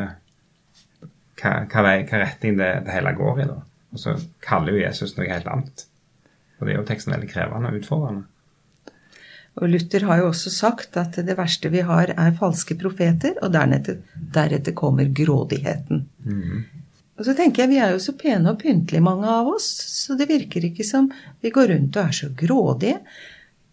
hva, 1.40 1.53
hva, 1.70 1.83
vei, 1.85 1.99
hva 2.09 2.22
retning 2.22 2.57
det, 2.61 2.70
det, 2.87 2.94
hele 2.94 3.12
går 3.16 3.42
i. 3.42 3.51
da. 3.51 3.59
Og 3.94 4.03
så 4.03 4.16
kaller 4.44 4.77
jo 4.77 4.85
Jesus 4.85 5.16
noe 5.16 5.29
helt 5.31 5.51
annet. 5.51 5.87
Og 6.57 6.66
det 6.66 6.75
er 6.75 6.81
jo 6.81 6.88
teksten 6.88 7.14
veldig 7.14 7.31
krevende 7.31 7.70
og 7.70 7.81
utfordrende. 7.81 8.27
Og 9.57 9.70
Luther 9.72 10.05
har 10.05 10.20
jo 10.20 10.31
også 10.31 10.53
sagt 10.53 10.99
at 11.01 11.16
det 11.25 11.37
verste 11.38 11.70
vi 11.72 11.81
har, 11.87 12.12
er 12.12 12.35
falske 12.37 12.77
profeter, 12.77 13.38
og 13.40 13.55
deretter, 13.55 14.03
deretter 14.35 14.75
kommer 14.77 15.09
grådigheten. 15.09 16.03
Mm. 16.27 16.66
Og 17.16 17.25
så 17.25 17.33
tenker 17.33 17.64
jeg, 17.64 17.70
Vi 17.72 17.79
er 17.81 17.94
jo 17.94 18.03
så 18.03 18.12
pene 18.12 18.53
og 18.53 18.61
pyntelige, 18.61 19.05
mange 19.05 19.29
av 19.33 19.49
oss, 19.49 19.64
så 20.05 20.16
det 20.18 20.29
virker 20.29 20.68
ikke 20.68 20.85
som 20.85 21.09
vi 21.40 21.53
går 21.55 21.72
rundt 21.72 21.96
og 21.96 22.03
er 22.05 22.18
så 22.18 22.29
grådige. 22.37 23.01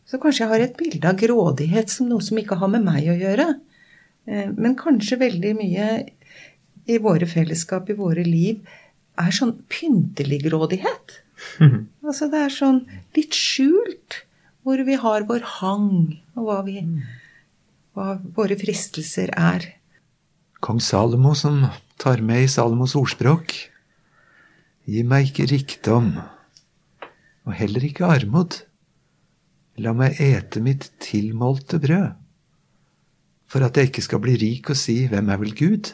Så 0.07 0.19
kanskje 0.23 0.45
jeg 0.45 0.51
har 0.53 0.63
et 0.63 0.79
bilde 0.79 1.09
av 1.09 1.19
grådighet 1.19 1.91
som 1.91 2.07
noe 2.07 2.23
som 2.23 2.39
ikke 2.39 2.59
har 2.61 2.71
med 2.71 2.85
meg 2.85 3.09
å 3.11 3.19
gjøre. 3.19 3.47
Eh, 4.29 4.49
men 4.55 4.79
kanskje 4.79 5.19
veldig 5.19 5.53
mye 5.59 5.87
i 6.89 6.99
våre 7.01 7.27
fellesskap, 7.29 7.89
i 7.89 7.97
våre 7.97 8.25
liv, 8.27 8.61
er 9.19 9.35
sånn 9.35 9.55
pyntelig 9.71 10.43
grådighet. 10.47 11.19
Mm. 11.61 11.89
Altså 12.07 12.27
det 12.31 12.39
er 12.45 12.51
sånn 12.53 12.81
litt 13.15 13.35
skjult 13.35 14.23
hvor 14.63 14.79
vi 14.87 14.95
har 14.99 15.25
vår 15.27 15.43
hang, 15.59 16.19
og 16.35 16.47
hva, 16.47 16.57
vi, 16.67 16.83
hva 17.95 18.17
våre 18.35 18.57
fristelser 18.59 19.31
er. 19.35 19.65
Kong 20.63 20.79
Salomo 20.83 21.33
som 21.35 21.65
tar 21.99 22.23
med 22.23 22.45
i 22.45 22.51
Salomos 22.51 22.95
ordspråk 22.99 23.55
Gi 24.83 24.99
meg 25.07 25.29
ikke 25.29 25.47
rikdom, 25.47 26.09
og 27.47 27.53
heller 27.55 27.85
ikke 27.87 28.07
armod. 28.11 28.57
La 29.79 29.93
meg 29.95 30.19
ete 30.19 30.59
mitt 30.59 30.89
tilmålte 30.99 31.79
brød, 31.79 32.17
for 33.47 33.63
at 33.63 33.79
jeg 33.79 33.93
ikke 33.93 34.03
skal 34.03 34.21
bli 34.25 34.35
rik 34.41 34.73
og 34.73 34.79
si 34.79 35.05
Hvem 35.07 35.31
er 35.31 35.39
vel 35.39 35.55
Gud? 35.55 35.93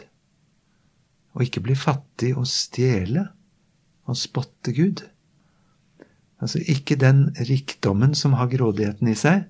Og 1.38 1.46
ikke 1.46 1.63
bli 1.65 1.76
fattig 1.78 2.34
og 2.38 2.48
stjele 2.50 3.28
og 4.10 4.18
spotte 4.18 4.74
Gud. 4.74 5.04
Altså 6.39 6.62
ikke 6.72 6.98
den 7.00 7.28
rikdommen 7.50 8.15
som 8.18 8.38
har 8.39 8.50
grådigheten 8.52 9.12
i 9.12 9.18
seg, 9.18 9.46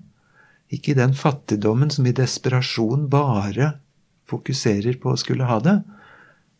ikke 0.70 0.94
den 0.98 1.14
fattigdommen 1.18 1.90
som 1.90 2.06
i 2.06 2.14
desperasjon 2.14 3.08
bare 3.10 3.72
fokuserer 4.30 4.98
på 5.02 5.14
å 5.14 5.18
skulle 5.18 5.48
ha 5.48 5.58
det, 5.62 5.80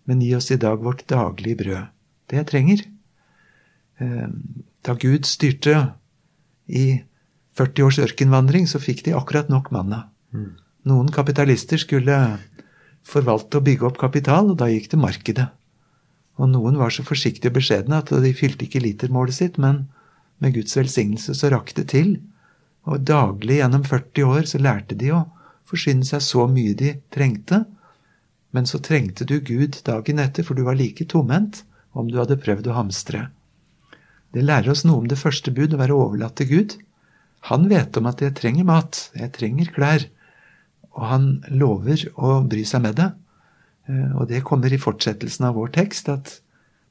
men 0.09 0.23
gi 0.25 0.33
oss 0.35 0.51
i 0.51 0.59
dag 0.59 0.81
vårt 0.83 1.05
daglige 1.11 1.61
brød. 1.61 1.91
Det 2.31 2.41
jeg 2.41 2.49
trenger. 2.49 2.83
Ehm, 4.03 4.65
da 4.87 4.97
Gud 4.99 5.29
styrte 5.29 5.77
i 6.67 7.03
40 7.59 7.87
års 7.87 8.01
ørkenvandring, 8.03 8.67
så 8.67 8.81
fikk 8.83 9.05
de 9.07 9.15
akkurat 9.19 9.51
nok 9.53 9.71
manna. 9.75 10.09
Noen 10.89 11.11
kapitalister 11.13 11.79
skulle 11.83 12.17
forvalte 13.07 13.61
og 13.61 13.67
bygge 13.67 13.89
opp 13.89 13.99
kapital, 14.01 14.53
og 14.53 14.61
da 14.61 14.69
gikk 14.71 14.91
det 14.93 15.01
markedet. 15.01 15.49
Og 16.41 16.49
noen 16.49 16.79
var 16.81 16.93
så 16.95 17.05
forsiktige 17.05 17.53
og 17.53 17.59
beskjedne 17.59 18.01
at 18.01 18.13
de 18.25 18.33
fylte 18.37 18.67
ikke 18.67 18.83
litermålet 18.85 19.37
sitt, 19.37 19.59
men 19.61 19.87
med 20.41 20.55
Guds 20.57 20.77
velsignelse 20.79 21.35
så 21.37 21.51
rakk 21.53 21.75
det 21.77 21.91
til. 21.93 22.15
Og 22.89 23.05
daglig 23.05 23.61
gjennom 23.61 23.85
40 23.85 24.31
år 24.31 24.49
så 24.49 24.61
lærte 24.63 24.97
de 24.97 25.13
å 25.13 25.27
forsyne 25.69 26.07
seg 26.07 26.25
så 26.25 26.47
mye 26.51 26.77
de 26.77 26.95
trengte. 27.13 27.65
Men 28.57 28.67
så 28.67 28.81
trengte 28.83 29.27
du 29.29 29.37
Gud 29.45 29.83
dagen 29.87 30.23
etter, 30.23 30.47
for 30.47 30.57
du 30.57 30.65
var 30.67 30.79
like 30.81 31.05
tomhendt 31.07 31.63
om 31.93 32.09
du 32.09 32.17
hadde 32.19 32.41
prøvd 32.41 32.71
å 32.71 32.79
hamstre. 32.79 33.27
Det 34.33 34.47
lærer 34.47 34.73
oss 34.73 34.87
noe 34.87 35.03
om 35.03 35.11
det 35.11 35.19
første 35.19 35.53
bud, 35.55 35.75
å 35.75 35.83
være 35.83 35.97
overlatt 35.97 36.39
til 36.39 36.51
Gud. 36.51 36.77
Han 37.51 37.69
vet 37.71 37.97
om 37.99 38.09
at 38.11 38.23
jeg 38.23 38.37
trenger 38.39 38.67
mat, 38.69 39.09
jeg 39.17 39.33
trenger 39.35 39.71
klær, 39.75 40.07
og 40.97 41.07
han 41.07 41.27
lover 41.55 42.07
å 42.19 42.41
bry 42.51 42.65
seg 42.67 42.83
med 42.87 42.99
det. 42.99 43.11
Eh, 43.89 44.11
og 44.17 44.27
det 44.31 44.45
kommer 44.47 44.73
i 44.73 44.81
fortsettelsen 44.81 45.47
av 45.49 45.59
vår 45.59 45.73
tekst, 45.77 46.11
at 46.11 46.39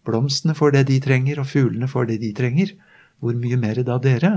blomstene 0.07 0.55
får 0.57 0.77
det 0.77 0.85
de 0.89 1.01
trenger, 1.03 1.41
og 1.41 1.49
fuglene 1.51 1.89
får 1.91 2.11
det 2.11 2.21
de 2.23 2.31
trenger. 2.37 2.73
Hvor 3.19 3.35
mye 3.35 3.59
mer 3.59 3.81
da 3.83 3.99
dere? 4.01 4.33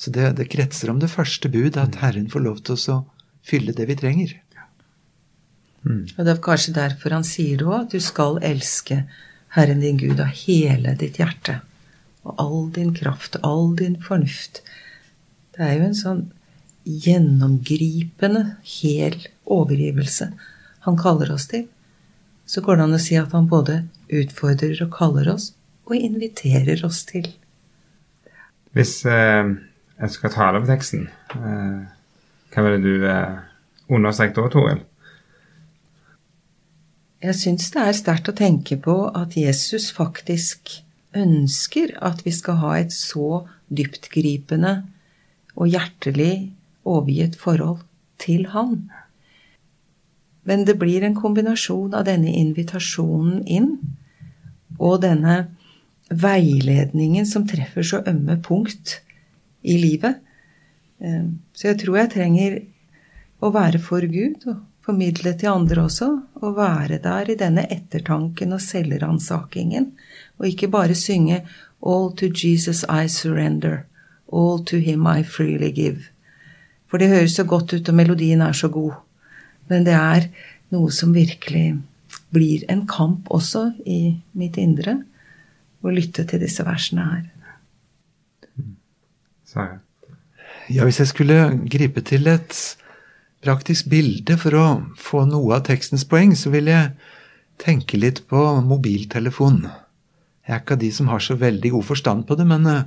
Så 0.00 0.12
det, 0.12 0.32
det 0.40 0.48
kretser 0.52 0.92
om 0.92 1.00
det 1.00 1.12
første 1.12 1.50
bud, 1.52 1.76
at 1.80 2.00
Herren 2.02 2.28
får 2.32 2.44
lov 2.44 2.64
til 2.64 2.80
å 2.92 2.98
fylle 3.46 3.76
det 3.76 3.86
vi 3.88 3.96
trenger. 3.98 4.34
Mm. 5.86 6.02
Og 6.16 6.24
Det 6.24 6.32
er 6.32 6.42
kanskje 6.42 6.74
derfor 6.76 7.14
han 7.14 7.26
sier 7.26 7.60
det 7.60 7.68
òg, 7.68 7.86
at 7.86 7.94
du 7.94 8.02
skal 8.02 8.40
elske 8.44 9.04
Herren 9.56 9.80
din 9.84 10.00
Gud 10.00 10.20
av 10.20 10.32
hele 10.34 10.96
ditt 10.98 11.20
hjerte. 11.20 11.60
Og 12.26 12.40
all 12.42 12.64
din 12.74 12.92
kraft, 12.96 13.38
all 13.46 13.76
din 13.78 13.94
fornuft. 14.02 14.64
Det 15.54 15.62
er 15.64 15.78
jo 15.78 15.86
en 15.86 15.96
sånn 15.96 16.24
gjennomgripende, 16.86 18.56
hel 18.62 19.18
overgivelse 19.44 20.30
han 20.86 20.98
kaller 20.98 21.32
oss 21.34 21.48
til. 21.50 21.66
Så 22.46 22.62
går 22.62 22.78
det 22.78 22.86
an 22.86 22.94
å 22.94 23.02
si 23.02 23.16
at 23.18 23.34
han 23.34 23.48
både 23.50 23.80
utfordrer 24.06 24.78
og 24.84 24.92
kaller 24.94 25.32
oss, 25.32 25.50
og 25.86 25.98
inviterer 25.98 26.82
oss 26.86 27.02
til. 27.06 27.26
Hvis 28.74 29.00
eh, 29.08 29.52
jeg 29.98 30.14
skal 30.14 30.34
tale 30.34 30.60
over 30.60 30.70
teksten, 30.70 31.08
eh, 31.34 31.86
hva 32.54 32.64
ville 32.66 32.82
du 32.82 33.06
eh, 33.10 33.38
understreket 33.90 34.38
da, 34.38 34.48
Toril? 34.52 34.82
Jeg 37.26 37.38
syns 37.38 37.70
det 37.74 37.82
er 37.82 37.96
sterkt 37.96 38.30
å 38.30 38.36
tenke 38.36 38.78
på 38.82 38.96
at 39.16 39.34
Jesus 39.38 39.88
faktisk 39.94 40.76
ønsker 41.16 41.94
at 42.04 42.20
vi 42.26 42.34
skal 42.34 42.60
ha 42.60 42.74
et 42.78 42.92
så 42.94 43.46
dyptgripende 43.72 44.74
og 45.56 45.72
hjertelig 45.72 46.52
overgitt 46.86 47.36
forhold 47.40 47.82
til 48.22 48.46
Han. 48.54 48.86
Men 50.46 50.64
det 50.64 50.78
blir 50.78 51.02
en 51.02 51.16
kombinasjon 51.18 51.94
av 51.98 52.06
denne 52.06 52.30
invitasjonen 52.38 53.42
inn 53.50 53.72
og 54.78 55.00
denne 55.02 55.40
veiledningen 56.06 57.26
som 57.26 57.46
treffer 57.50 57.82
så 57.82 58.02
ømme 58.06 58.38
punkt 58.42 59.00
i 59.66 59.74
livet. 59.82 60.22
Eh, 61.02 61.26
så 61.52 61.72
jeg 61.72 61.80
tror 61.82 61.98
jeg 61.98 62.12
trenger 62.14 62.58
å 63.42 63.50
være 63.54 63.82
for 63.82 64.06
Gud 64.06 64.46
og 64.46 64.62
formidle 64.86 65.32
til 65.34 65.50
andre 65.50 65.88
også, 65.88 66.08
å 66.38 66.52
være 66.54 67.00
der 67.02 67.32
i 67.32 67.38
denne 67.38 67.66
ettertanken 67.74 68.54
og 68.54 68.62
selvransakingen, 68.62 69.90
og 70.38 70.46
ikke 70.46 70.70
bare 70.70 70.94
synge 70.94 71.42
All 71.82 72.12
to 72.16 72.26
Jesus 72.26 72.84
I 72.88 73.06
surrender, 73.06 73.84
all 74.32 74.62
to 74.64 74.78
him 74.78 75.06
I 75.06 75.22
freely 75.22 75.70
give. 75.70 76.10
For 76.86 77.02
det 77.02 77.10
høres 77.10 77.36
så 77.38 77.44
godt 77.48 77.74
ut, 77.74 77.88
og 77.88 77.98
melodien 77.98 78.42
er 78.44 78.54
så 78.56 78.70
god. 78.72 78.94
Men 79.70 79.86
det 79.86 79.96
er 79.98 80.28
noe 80.74 80.92
som 80.94 81.14
virkelig 81.14 81.76
blir 82.34 82.64
en 82.70 82.84
kamp 82.90 83.30
også 83.32 83.68
i 83.86 84.16
mitt 84.38 84.58
indre, 84.60 85.00
å 85.86 85.92
lytte 85.94 86.24
til 86.26 86.42
disse 86.42 86.64
versene 86.66 87.04
her. 87.06 87.26
Ja, 90.66 90.82
hvis 90.82 90.98
jeg 90.98 91.12
skulle 91.12 91.38
gripe 91.70 92.02
til 92.06 92.26
et 92.26 92.56
praktisk 93.44 93.86
bilde 93.92 94.34
for 94.40 94.56
å 94.58 94.66
få 94.98 95.22
noe 95.30 95.58
av 95.58 95.66
tekstens 95.68 96.06
poeng, 96.08 96.34
så 96.34 96.50
vil 96.50 96.72
jeg 96.72 96.90
tenke 97.62 98.00
litt 98.00 98.24
på 98.28 98.40
mobiltelefon. 98.66 99.62
Jeg 100.46 100.54
er 100.54 100.62
ikke 100.62 100.76
av 100.76 100.82
de 100.82 100.90
som 100.94 101.10
har 101.10 101.22
så 101.22 101.38
veldig 101.38 101.72
god 101.76 101.86
forstand 101.86 102.26
på 102.26 102.36
det, 102.38 102.46
men 102.50 102.66
eh, 102.70 102.82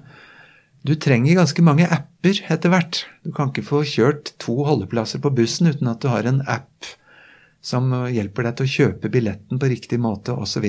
du 0.88 0.94
trenger 0.96 1.40
ganske 1.42 1.64
mange 1.66 1.88
apper 1.92 2.40
etter 2.48 2.72
hvert. 2.72 3.04
Du 3.26 3.34
kan 3.36 3.52
ikke 3.52 3.66
få 3.68 3.84
kjørt 3.88 4.34
to 4.42 4.56
holdeplasser 4.68 5.22
på 5.24 5.32
bussen 5.36 5.72
uten 5.72 5.92
at 5.92 6.00
du 6.04 6.08
har 6.12 6.28
en 6.30 6.42
app 6.48 6.88
som 7.62 7.92
hjelper 8.08 8.48
deg 8.48 8.56
til 8.56 8.68
å 8.68 8.74
kjøpe 8.76 9.12
billetten 9.12 9.60
på 9.60 9.70
riktig 9.72 10.00
måte, 10.00 10.32
osv. 10.32 10.64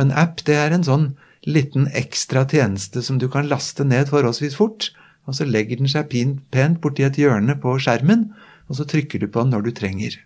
En 0.00 0.14
app 0.16 0.40
det 0.46 0.56
er 0.56 0.72
en 0.72 0.86
sånn 0.86 1.10
liten 1.44 1.88
ekstra 1.96 2.46
tjeneste 2.48 3.02
som 3.04 3.18
du 3.20 3.28
kan 3.32 3.48
laste 3.48 3.84
ned 3.84 4.08
forholdsvis 4.08 4.56
fort, 4.56 4.90
og 5.28 5.36
så 5.36 5.44
legger 5.44 5.80
den 5.80 5.90
seg 5.90 6.08
pent 6.52 6.80
borti 6.80 7.04
et 7.04 7.20
hjørne 7.20 7.56
på 7.60 7.76
skjermen, 7.80 8.30
og 8.68 8.78
så 8.78 8.86
trykker 8.88 9.20
du 9.20 9.28
på 9.28 9.44
den 9.44 9.52
når 9.54 9.68
du 9.68 9.72
trenger. 9.76 10.16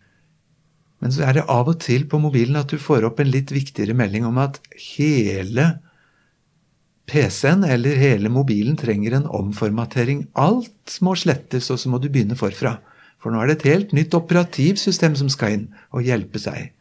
Men 1.03 1.13
så 1.13 1.27
er 1.27 1.37
det 1.37 1.49
av 1.51 1.69
og 1.69 1.81
til 1.83 2.07
på 2.09 2.21
mobilen 2.23 2.57
at 2.61 2.71
du 2.71 2.79
får 2.81 3.05
opp 3.09 3.19
en 3.21 3.33
litt 3.33 3.51
viktigere 3.53 3.97
melding 3.97 4.25
om 4.29 4.39
at 4.41 4.61
hele 4.95 5.67
PC-en 7.11 7.65
eller 7.69 7.99
hele 8.01 8.31
mobilen 8.33 8.77
trenger 8.81 9.19
en 9.19 9.27
omformatering. 9.29 10.25
Alt 10.33 10.99
må 11.05 11.15
slettes, 11.19 11.69
og 11.71 11.81
så 11.81 11.93
må 11.93 12.01
du 12.01 12.09
begynne 12.09 12.39
forfra. 12.39 12.79
For 13.21 13.33
nå 13.33 13.41
er 13.41 13.51
det 13.51 13.59
et 13.59 13.69
helt 13.71 13.93
nytt 13.97 14.17
operativsystem 14.17 15.15
som 15.17 15.31
skal 15.33 15.57
inn 15.57 15.69
og 15.93 16.05
hjelpe 16.05 16.41
seg. 16.41 16.73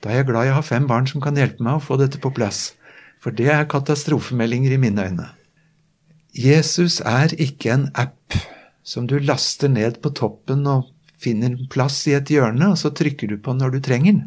Da 0.00 0.12
er 0.12 0.22
jeg 0.22 0.30
glad 0.30 0.48
jeg 0.48 0.56
har 0.56 0.64
fem 0.64 0.86
barn 0.88 1.08
som 1.08 1.20
kan 1.24 1.36
hjelpe 1.36 1.64
meg 1.64 1.76
å 1.76 1.84
få 1.84 1.98
dette 2.00 2.20
på 2.20 2.32
plass. 2.32 2.70
For 3.20 3.36
det 3.36 3.50
er 3.52 3.68
katastrofemeldinger 3.68 4.76
i 4.76 4.80
mine 4.80 5.04
øyne. 5.10 5.28
Jesus 6.36 7.00
er 7.04 7.34
ikke 7.36 7.74
en 7.74 7.88
app 7.98 8.36
som 8.86 9.08
du 9.10 9.18
laster 9.18 9.68
ned 9.68 9.98
på 10.00 10.12
toppen 10.16 10.64
og 10.70 10.88
finner 11.20 11.58
plass 11.72 12.00
i 12.08 12.14
et 12.16 12.30
hjørne, 12.32 12.72
og 12.72 12.78
så 12.80 12.92
trykker 12.96 13.28
du 13.28 13.36
på 13.42 13.52
når 13.56 13.76
du 13.76 13.80
trenger 13.84 14.14
den. 14.14 14.22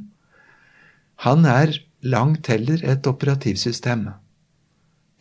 Han 1.26 1.48
er 1.50 1.74
langt 2.04 2.50
heller 2.52 2.84
et 2.86 3.08
operativsystem. 3.08 4.12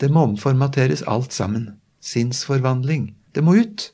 Det 0.00 0.10
må 0.10 0.26
omformateres 0.28 1.04
alt 1.08 1.32
sammen. 1.32 1.74
Sinnsforvandling. 2.02 3.12
Det 3.34 3.44
må 3.44 3.56
ut. 3.60 3.90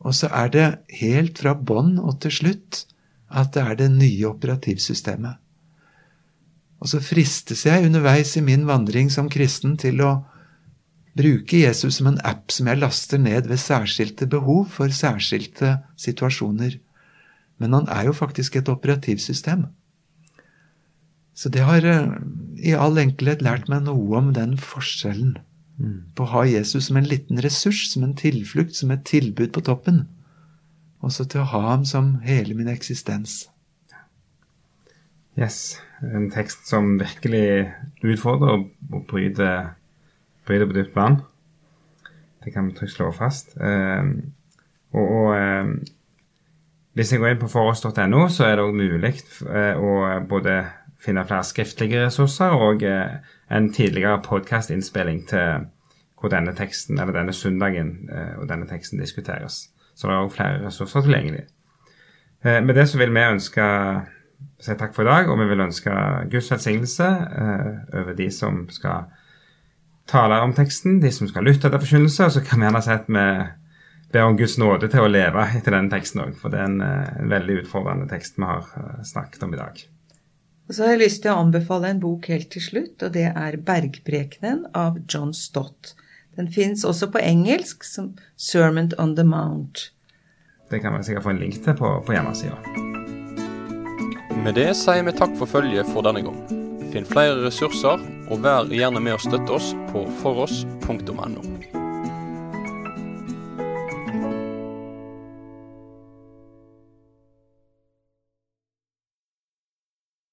Og 0.00 0.14
så 0.16 0.30
er 0.32 0.52
det 0.52 0.68
helt 1.00 1.40
fra 1.42 1.54
bånn 1.54 1.98
og 2.00 2.20
til 2.24 2.32
slutt 2.32 2.84
at 3.30 3.52
det 3.54 3.62
er 3.62 3.78
det 3.78 3.90
nye 3.92 4.30
operativsystemet. 4.30 5.38
Og 6.80 6.88
så 6.88 7.00
fristes 7.04 7.66
jeg 7.66 7.84
underveis 7.86 8.32
i 8.40 8.44
min 8.44 8.64
vandring 8.68 9.10
som 9.12 9.28
kristen 9.30 9.76
til 9.80 10.00
å 10.00 10.22
bruke 11.18 11.58
Jesus 11.60 11.98
som 11.98 12.08
en 12.08 12.20
app 12.24 12.52
som 12.54 12.70
jeg 12.70 12.80
laster 12.80 13.20
ned 13.20 13.48
ved 13.50 13.60
særskilte 13.60 14.28
behov 14.30 14.70
for 14.72 14.92
særskilte 14.94 15.76
situasjoner. 16.00 16.78
Men 17.60 17.76
han 17.76 17.90
er 17.92 18.08
jo 18.08 18.16
faktisk 18.16 18.56
et 18.56 18.70
operativsystem. 18.72 19.66
Så 21.36 21.52
det 21.52 21.64
har 21.64 21.84
eh, 21.84 22.16
i 22.62 22.74
all 22.76 22.98
enkelhet 23.00 23.44
lært 23.44 23.70
meg 23.72 23.86
noe 23.86 24.18
om 24.18 24.32
den 24.36 24.56
forskjellen 24.60 25.36
mm. 25.80 25.98
på 26.16 26.26
å 26.26 26.32
ha 26.34 26.44
Jesus 26.48 26.88
som 26.88 27.00
en 27.00 27.08
liten 27.08 27.40
ressurs, 27.42 27.86
som 27.92 28.04
en 28.06 28.16
tilflukt, 28.18 28.76
som 28.76 28.92
et 28.94 29.04
tilbud 29.08 29.54
på 29.56 29.64
toppen, 29.66 30.04
og 31.00 31.14
så 31.14 31.24
til 31.24 31.44
å 31.44 31.50
ha 31.54 31.62
ham 31.70 31.86
som 31.88 32.18
hele 32.26 32.56
min 32.58 32.68
eksistens. 32.70 33.46
Yes. 35.38 35.80
En 36.00 36.30
tekst 36.32 36.66
som 36.68 36.98
virkelig 37.00 37.70
utfordrer 38.04 38.60
og 38.60 39.04
bryter 39.08 39.76
bryter 40.50 40.66
på 40.66 40.76
dypt 40.76 40.96
vann. 40.96 41.20
Det 42.44 42.52
kan 42.52 42.66
vi 42.66 42.74
trygt 42.74 42.96
slå 42.96 43.12
fast. 43.12 43.54
Uh, 43.56 44.18
og, 44.92 45.08
og 45.08 45.28
uh, 45.36 45.74
hvis 46.98 47.12
jeg 47.12 47.22
går 47.22 47.34
inn 47.34 47.42
på 47.42 47.50
foross.no, 47.52 48.26
så 48.32 48.48
er 48.48 48.56
det 48.58 48.64
òg 48.64 48.74
mulig 48.74 49.14
uh, 49.46 49.76
å 49.78 49.92
både 50.28 50.56
finne 51.00 51.24
flere 51.26 51.44
skriftlige 51.44 52.04
ressurser 52.06 52.56
og 52.56 52.82
en 52.84 53.72
tidligere 53.72 54.20
podkastinnspilling 54.24 55.22
til 55.28 55.68
hvor 56.20 56.28
denne 56.28 56.52
teksten, 56.52 56.98
eller 57.00 57.16
denne 57.16 57.32
søndagen 57.32 58.10
og 58.36 58.48
denne 58.48 58.66
teksten 58.68 59.00
diskuteres. 59.00 59.70
Så 59.96 60.08
det 60.08 60.12
er 60.12 60.24
òg 60.26 60.34
flere 60.34 60.66
ressurser 60.66 61.00
tilgjengelig. 61.00 61.46
med 62.44 62.74
det 62.74 62.88
så 62.88 62.98
vil 62.98 63.14
vi 63.14 63.20
ønske 63.20 63.64
si 64.60 64.76
takk 64.76 64.92
for 64.94 65.02
i 65.02 65.08
dag, 65.08 65.30
og 65.30 65.40
vi 65.40 65.48
vil 65.48 65.64
ønske 65.64 65.94
Guds 66.30 66.50
velsignelse 66.52 67.08
over 67.92 68.12
de 68.16 68.30
som 68.30 68.66
skal 68.68 69.08
tale 70.10 70.40
om 70.44 70.52
teksten, 70.56 71.00
de 71.02 71.12
som 71.14 71.28
skal 71.30 71.46
lytte 71.46 71.70
til 71.70 71.82
forkynnelse, 71.82 72.24
og 72.24 72.32
så 72.32 72.44
kan 72.44 72.60
vi 72.60 72.68
gjerne 72.68 72.82
si 72.84 72.94
at 72.94 73.08
vi 73.08 73.26
ber 74.12 74.26
om 74.26 74.36
Guds 74.38 74.58
nåde 74.58 74.90
til 74.90 75.04
å 75.04 75.10
leve 75.10 75.46
etter 75.56 75.76
den 75.76 75.90
teksten 75.92 76.24
òg, 76.24 76.34
for 76.40 76.52
det 76.52 76.60
er 76.60 76.68
en, 76.68 76.80
eh, 76.82 77.22
veldig 77.30 77.60
utfordrende 77.62 78.08
tekst 78.10 78.38
vi 78.38 78.48
har 78.48 78.66
eh, 78.76 79.02
snakket 79.06 79.42
om 79.46 79.54
i 79.54 79.60
dag. 79.60 79.82
Og 80.70 80.74
så 80.76 80.84
har 80.84 80.92
jeg 80.94 81.00
lyst 81.00 81.24
til 81.24 81.32
å 81.32 81.40
anbefale 81.42 81.88
en 81.90 81.98
bok 81.98 82.28
helt 82.30 82.52
til 82.54 82.62
slutt, 82.62 83.02
og 83.02 83.10
det 83.16 83.24
er 83.26 83.56
'Bergprekenen' 83.58 84.68
av 84.70 85.00
John 85.10 85.34
Stott. 85.34 85.96
Den 86.36 86.46
fins 86.46 86.84
også 86.84 87.10
på 87.10 87.18
engelsk 87.18 87.82
som 87.82 88.14
Sermon 88.36 88.92
on 88.96 89.16
the 89.16 89.24
Mount. 89.24 89.90
Det 90.70 90.80
kan 90.80 90.94
vi 90.94 91.02
sikkert 91.02 91.22
få 91.22 91.30
en 91.30 91.42
link 91.42 91.58
til 91.64 91.74
på, 91.74 91.90
på 92.06 92.12
hjemmesida. 92.14 92.54
Med 94.44 94.54
det 94.54 94.70
sier 94.76 95.02
vi 95.02 95.10
takk 95.10 95.34
for 95.34 95.50
følget 95.50 95.90
for 95.90 96.06
denne 96.06 96.22
gang. 96.22 96.38
Finn 96.92 97.04
flere 97.04 97.42
ressurser, 97.42 97.98
og 98.30 98.46
vær 98.46 98.70
gjerne 98.70 99.02
med 99.02 99.18
å 99.18 99.18
støtte 99.26 99.50
oss 99.58 99.74
på 99.90 100.06
foross.no. 100.22 101.79